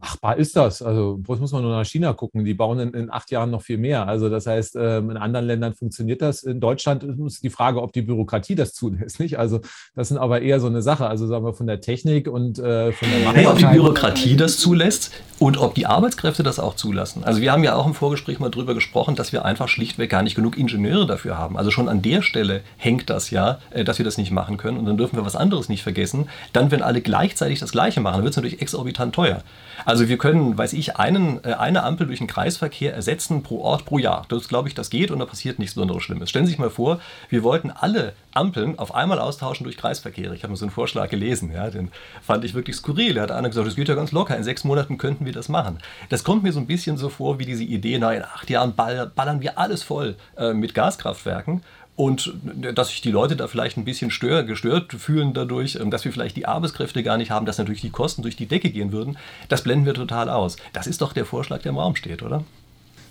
[0.00, 0.82] Machbar ist das.
[0.82, 2.44] Also bloß muss man nur nach China gucken.
[2.44, 4.06] Die bauen in, in acht Jahren noch viel mehr.
[4.06, 6.42] Also das heißt, ähm, in anderen Ländern funktioniert das.
[6.42, 9.20] In Deutschland ist die Frage, ob die Bürokratie das zulässt.
[9.20, 9.38] Nicht?
[9.38, 9.60] Also
[9.94, 11.06] das sind aber eher so eine Sache.
[11.06, 13.46] Also sagen wir von der Technik und äh, von der Machbarkeit.
[13.46, 17.24] Ob die Bürokratie das zulässt und ob die Arbeitskräfte das auch zulassen.
[17.24, 20.22] Also wir haben ja auch im Vorgespräch mal darüber gesprochen, dass wir einfach schlichtweg gar
[20.22, 21.56] nicht genug Ingenieure dafür haben.
[21.56, 24.78] Also schon an der Stelle hängt das ja, äh, dass wir das nicht machen können.
[24.78, 26.28] Und dann dürfen wir was anderes nicht vergessen.
[26.52, 29.42] Dann, wenn alle gleichzeitig das Gleiche machen, dann wird es natürlich exorbitant teuer.
[29.84, 33.84] Also wir können, weiß ich, einen, äh, eine Ampel durch einen Kreisverkehr ersetzen pro Ort
[33.84, 34.26] pro Jahr.
[34.28, 36.30] Das glaube ich, das geht und da passiert nichts besonderes Schlimmes.
[36.30, 40.34] Stellen Sie sich mal vor, wir wollten alle Ampeln auf einmal austauschen durch Kreisverkehre.
[40.34, 41.90] Ich habe mir so einen Vorschlag gelesen, ja, den
[42.22, 43.14] fand ich wirklich skurril.
[43.14, 45.48] Da hat einer gesagt, das geht ja ganz locker, in sechs Monaten könnten wir das
[45.48, 45.78] machen.
[46.08, 48.74] Das kommt mir so ein bisschen so vor wie diese Idee, na, in acht Jahren
[48.74, 51.62] ballern wir alles voll äh, mit Gaskraftwerken
[51.98, 52.32] und
[52.74, 56.12] dass sich die Leute da vielleicht ein bisschen stör, gestört fühlen dadurch, ähm, dass wir
[56.12, 59.18] vielleicht die Arbeitskräfte gar nicht haben, dass natürlich die Kosten durch die Decke gehen würden,
[59.48, 60.58] das blenden wir total aus.
[60.72, 62.44] Das ist doch der Vorschlag, der im Raum steht, oder?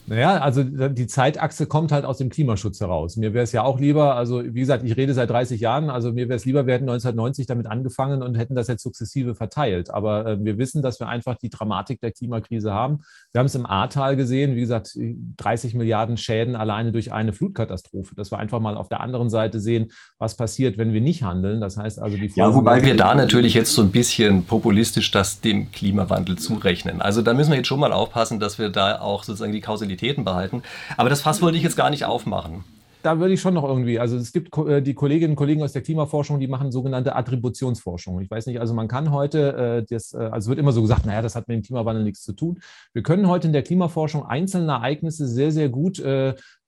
[0.08, 3.18] Naja, also die Zeitachse kommt halt aus dem Klimaschutz heraus.
[3.18, 6.14] Mir wäre es ja auch lieber, also wie gesagt, ich rede seit 30 Jahren, also
[6.14, 9.90] mir wäre es lieber, wir hätten 1990 damit angefangen und hätten das jetzt sukzessive verteilt.
[9.90, 13.00] Aber äh, wir wissen, dass wir einfach die Dramatik der Klimakrise haben.
[13.34, 18.16] Wir haben es im Ahrtal gesehen, wie gesagt, 30 Milliarden Schäden alleine durch eine Flutkatastrophe.
[18.16, 21.60] Dass wir einfach mal auf der anderen Seite sehen, was passiert, wenn wir nicht handeln.
[21.60, 25.42] Das heißt also die Ja, wobei wir da natürlich jetzt so ein bisschen populistisch das
[25.42, 27.02] dem Klimawandel zurechnen.
[27.02, 29.97] Also da müssen wir jetzt schon mal aufpassen, dass wir da auch sozusagen die Kausalität
[29.98, 30.64] Qualitäten behalten.
[30.96, 32.64] Aber das Fass wollte ich jetzt gar nicht aufmachen
[33.04, 35.72] da würde ich schon noch irgendwie, also es gibt äh, die Kolleginnen und Kollegen aus
[35.72, 38.20] der Klimaforschung, die machen sogenannte Attributionsforschung.
[38.20, 41.06] Ich weiß nicht, also man kann heute, äh, das, äh, also wird immer so gesagt,
[41.06, 42.60] naja, das hat mit dem Klimawandel nichts zu tun.
[42.92, 46.04] Wir können heute in der Klimaforschung einzelne Ereignisse sehr, sehr gut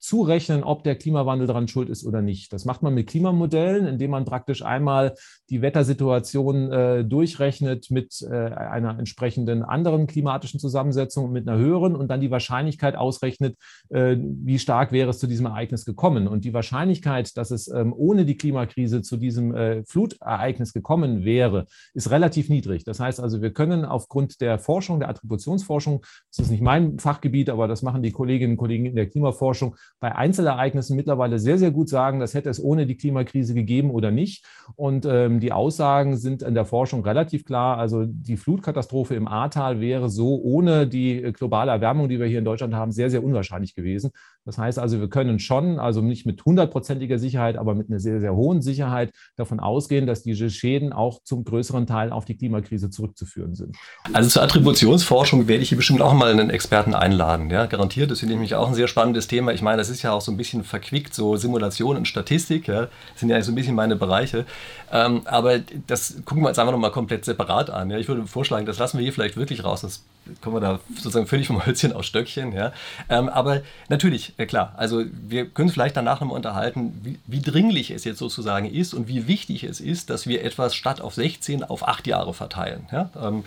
[0.00, 2.52] zurechnen, ob der Klimawandel daran schuld ist oder nicht.
[2.52, 5.14] Das macht man mit Klimamodellen, indem man praktisch einmal
[5.50, 12.08] die Wettersituation äh, durchrechnet mit äh, einer entsprechenden anderen klimatischen Zusammensetzung, mit einer höheren und
[12.08, 13.56] dann die Wahrscheinlichkeit ausrechnet,
[13.90, 16.26] äh, wie stark wäre es zu diesem Ereignis gekommen.
[16.26, 21.66] Und die Wahrscheinlichkeit, dass es ähm, ohne die Klimakrise zu diesem äh, Flutereignis gekommen wäre,
[21.92, 22.84] ist relativ niedrig.
[22.84, 27.50] Das heißt also, wir können aufgrund der Forschung, der Attributionsforschung, das ist nicht mein Fachgebiet,
[27.50, 31.70] aber das machen die Kolleginnen und Kollegen in der Klimaforschung, bei Einzelereignissen mittlerweile sehr, sehr
[31.70, 34.46] gut sagen, das hätte es ohne die Klimakrise gegeben oder nicht.
[34.76, 37.76] Und ähm, die Aussagen sind in der Forschung relativ klar.
[37.78, 42.44] Also die Flutkatastrophe im Ahrtal wäre so ohne die globale Erwärmung, die wir hier in
[42.44, 44.10] Deutschland haben, sehr, sehr unwahrscheinlich gewesen.
[44.44, 48.20] Das heißt also, wir können schon, also nicht mit hundertprozentiger Sicherheit, aber mit einer sehr,
[48.20, 52.90] sehr hohen Sicherheit davon ausgehen, dass diese Schäden auch zum größeren Teil auf die Klimakrise
[52.90, 53.76] zurückzuführen sind.
[54.12, 57.50] Also zur Attributionsforschung werde ich hier bestimmt auch mal einen Experten einladen.
[57.50, 58.10] Ja, garantiert.
[58.10, 59.52] Das finde ich nämlich auch ein sehr spannendes Thema.
[59.52, 62.88] Ich meine, das ist ja auch so ein bisschen verquickt, so Simulation und Statistik, ja,
[63.16, 64.46] sind ja so ein bisschen meine Bereiche.
[64.92, 67.90] Ähm, aber das gucken wir uns einfach nochmal komplett separat an.
[67.90, 67.98] Ja.
[67.98, 69.82] Ich würde vorschlagen, das lassen wir hier vielleicht wirklich raus.
[69.82, 70.04] Das
[70.40, 72.52] kommen wir da sozusagen völlig vom Hölzchen aus Stöckchen.
[72.52, 72.72] Ja.
[73.08, 77.90] Ähm, aber natürlich, ja klar, also wir können vielleicht danach nochmal unterhalten, wie, wie, dringlich
[77.90, 81.62] es jetzt sozusagen ist und wie wichtig es ist, dass wir etwas statt auf 16
[81.62, 82.86] auf 8 Jahre verteilen.
[82.90, 83.10] Ja.
[83.22, 83.44] Ähm,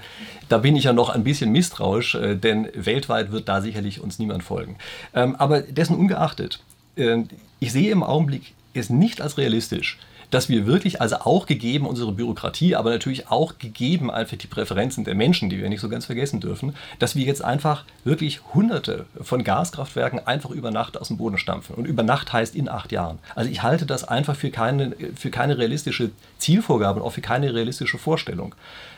[0.49, 4.19] da bin ich ja noch ein bisschen misstrauisch, äh, denn weltweit wird da sicherlich uns
[4.19, 4.75] niemand folgen.
[5.15, 6.59] Ähm, aber dessen ungeachtet,
[6.95, 7.23] äh,
[7.59, 9.97] ich sehe im Augenblick es nicht als realistisch,
[10.33, 15.03] dass wir wirklich, also auch gegeben unsere Bürokratie, aber natürlich auch gegeben einfach die Präferenzen
[15.03, 19.05] der Menschen, die wir nicht so ganz vergessen dürfen, dass wir jetzt einfach wirklich hunderte
[19.21, 21.75] von Gaskraftwerken einfach über Nacht aus dem Boden stampfen.
[21.75, 23.19] Und über Nacht heißt in acht Jahren.
[23.35, 27.53] Also ich halte das einfach für keine, für keine realistische Zielvorgabe und auch für keine
[27.53, 28.55] realistische Vorstellung.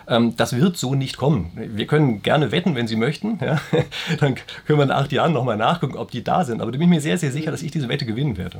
[0.07, 1.51] Ähm, das wird so nicht kommen.
[1.55, 3.39] Wir können gerne wetten, wenn Sie möchten.
[3.41, 3.59] Ja?
[4.19, 6.61] Dann können wir in acht Jahren nochmal nachgucken, ob die da sind.
[6.61, 8.59] Aber da bin ich mir sehr, sehr sicher, dass ich diese Wette gewinnen werde.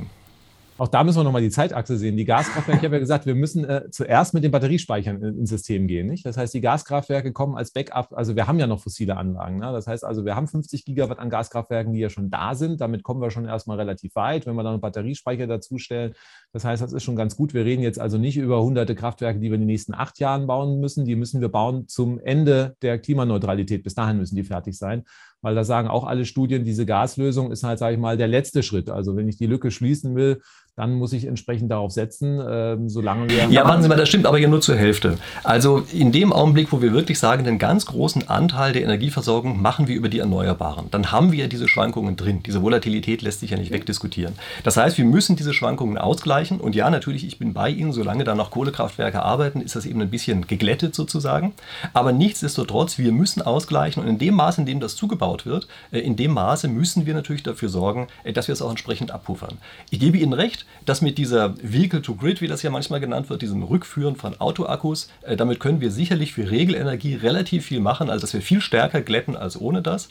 [0.78, 2.18] Auch da müssen wir nochmal die Zeitachse sehen.
[2.18, 5.86] Die Gaskraftwerke, ich habe ja gesagt, wir müssen äh, zuerst mit den Batteriespeichern ins System
[5.86, 6.06] gehen.
[6.06, 6.26] Nicht?
[6.26, 9.58] Das heißt, die Gaskraftwerke kommen als Backup, also wir haben ja noch fossile Anlagen.
[9.58, 9.72] Ne?
[9.72, 12.82] Das heißt also, wir haben 50 Gigawatt an Gaskraftwerken, die ja schon da sind.
[12.82, 16.12] Damit kommen wir schon erstmal relativ weit, wenn wir dann einen Batteriespeicher dazustellen.
[16.52, 17.54] Das heißt, das ist schon ganz gut.
[17.54, 20.46] Wir reden jetzt also nicht über hunderte Kraftwerke, die wir in den nächsten acht Jahren
[20.46, 21.06] bauen müssen.
[21.06, 23.82] Die müssen wir bauen zum Ende der Klimaneutralität.
[23.82, 25.04] Bis dahin müssen die fertig sein
[25.46, 28.64] weil da sagen auch alle Studien, diese Gaslösung ist halt, sage ich mal, der letzte
[28.64, 28.90] Schritt.
[28.90, 30.40] Also wenn ich die Lücke schließen will,
[30.76, 33.46] dann muss ich entsprechend darauf setzen, äh, solange wir.
[33.48, 35.16] Ja, warten Sie mal, das stimmt aber ja nur zur Hälfte.
[35.42, 39.88] Also in dem Augenblick, wo wir wirklich sagen, den ganz großen Anteil der Energieversorgung machen
[39.88, 42.42] wir über die Erneuerbaren, dann haben wir ja diese Schwankungen drin.
[42.44, 44.34] Diese Volatilität lässt sich ja nicht wegdiskutieren.
[44.64, 46.60] Das heißt, wir müssen diese Schwankungen ausgleichen.
[46.60, 50.02] Und ja, natürlich, ich bin bei Ihnen, solange da noch Kohlekraftwerke arbeiten, ist das eben
[50.02, 51.54] ein bisschen geglättet sozusagen.
[51.94, 54.02] Aber nichtsdestotrotz, wir müssen ausgleichen.
[54.02, 57.12] Und in dem Maße, in dem das zugebaut wird, äh, in dem Maße müssen wir
[57.12, 59.58] natürlich dafür sorgen, äh, dass wir es auch entsprechend abpuffern.
[59.90, 63.62] Ich gebe Ihnen recht, dass mit dieser Vehicle-to-Grid, wie das ja manchmal genannt wird, diesem
[63.62, 68.32] Rückführen von Autoakkus, äh, damit können wir sicherlich für Regelenergie relativ viel machen, also dass
[68.32, 70.08] wir viel stärker glätten als ohne das.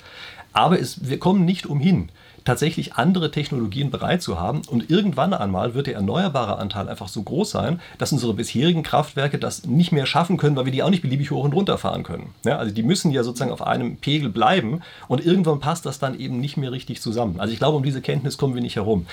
[0.54, 2.10] Aber es, wir kommen nicht umhin,
[2.46, 4.62] tatsächlich andere Technologien bereit zu haben.
[4.70, 9.38] Und irgendwann einmal wird der erneuerbare Anteil einfach so groß sein, dass unsere bisherigen Kraftwerke
[9.38, 12.04] das nicht mehr schaffen können, weil wir die auch nicht beliebig hoch und runter fahren
[12.04, 12.34] können.
[12.46, 16.18] Ja, also die müssen ja sozusagen auf einem Pegel bleiben und irgendwann passt das dann
[16.18, 17.40] eben nicht mehr richtig zusammen.
[17.40, 19.08] Also ich glaube, um diese Kenntnis kommen wir nicht herum.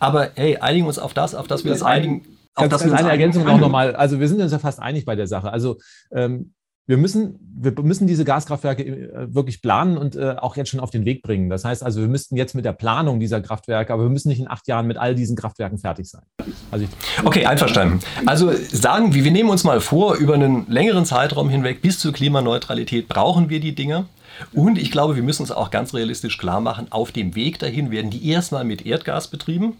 [0.00, 2.24] Aber hey, einigen uns auf das, auf das wir uns einigen.
[2.54, 3.94] Auf das wir uns eine Ergänzung auch nochmal.
[3.94, 5.52] Also wir sind uns ja fast einig bei der Sache.
[5.52, 5.76] Also
[6.10, 6.54] ähm,
[6.88, 10.90] wir müssen, wir müssen diese Gaskraftwerke äh, wirklich planen und äh, auch jetzt schon auf
[10.90, 11.50] den Weg bringen.
[11.50, 14.40] Das heißt also, wir müssten jetzt mit der Planung dieser Kraftwerke, aber wir müssen nicht
[14.40, 16.22] in acht Jahren mit all diesen Kraftwerken fertig sein.
[16.70, 16.86] Also
[17.24, 18.00] okay, einverstanden.
[18.24, 22.14] Also sagen wir, wir nehmen uns mal vor, über einen längeren Zeitraum hinweg bis zur
[22.14, 24.06] Klimaneutralität brauchen wir die Dinge.
[24.54, 27.90] Und ich glaube, wir müssen uns auch ganz realistisch klar machen, auf dem Weg dahin
[27.90, 29.74] werden die erstmal mit Erdgas betrieben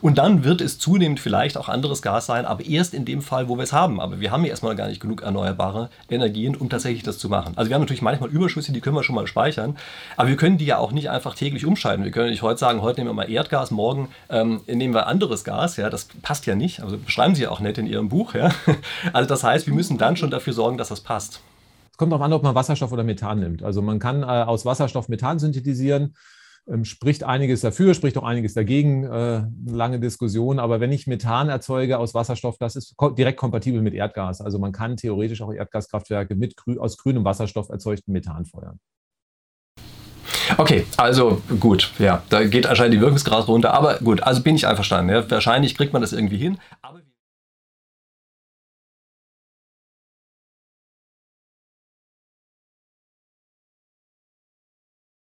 [0.00, 3.48] Und dann wird es zunehmend vielleicht auch anderes Gas sein, aber erst in dem Fall,
[3.48, 4.00] wo wir es haben.
[4.00, 7.54] Aber wir haben ja erstmal gar nicht genug erneuerbare Energien, um tatsächlich das zu machen.
[7.56, 9.76] Also wir haben natürlich manchmal Überschüsse, die können wir schon mal speichern,
[10.16, 12.04] aber wir können die ja auch nicht einfach täglich umschalten.
[12.04, 15.44] Wir können nicht heute sagen, heute nehmen wir mal Erdgas, morgen ähm, nehmen wir anderes
[15.44, 15.76] Gas.
[15.76, 16.80] Ja, das passt ja nicht.
[16.80, 18.34] Also beschreiben Sie ja auch nett in Ihrem Buch.
[18.34, 18.50] Ja.
[19.12, 21.40] Also das heißt, wir müssen dann schon dafür sorgen, dass das passt.
[21.90, 23.62] Es kommt darauf an, ob man Wasserstoff oder Methan nimmt.
[23.62, 26.14] Also man kann äh, aus Wasserstoff Methan synthetisieren
[26.82, 30.58] spricht einiges dafür, spricht auch einiges dagegen, äh, lange Diskussion.
[30.58, 34.40] Aber wenn ich Methan erzeuge aus Wasserstoff, das ist direkt kompatibel mit Erdgas.
[34.40, 38.80] Also man kann theoretisch auch Erdgaskraftwerke mit grü aus grünem Wasserstoff erzeugtem Methan feuern.
[40.58, 44.66] Okay, also gut, ja, da geht anscheinend die Wirkungsgrad runter, aber gut, also bin ich
[44.66, 45.12] einverstanden.
[45.12, 45.28] Ja.
[45.28, 46.58] Wahrscheinlich kriegt man das irgendwie hin.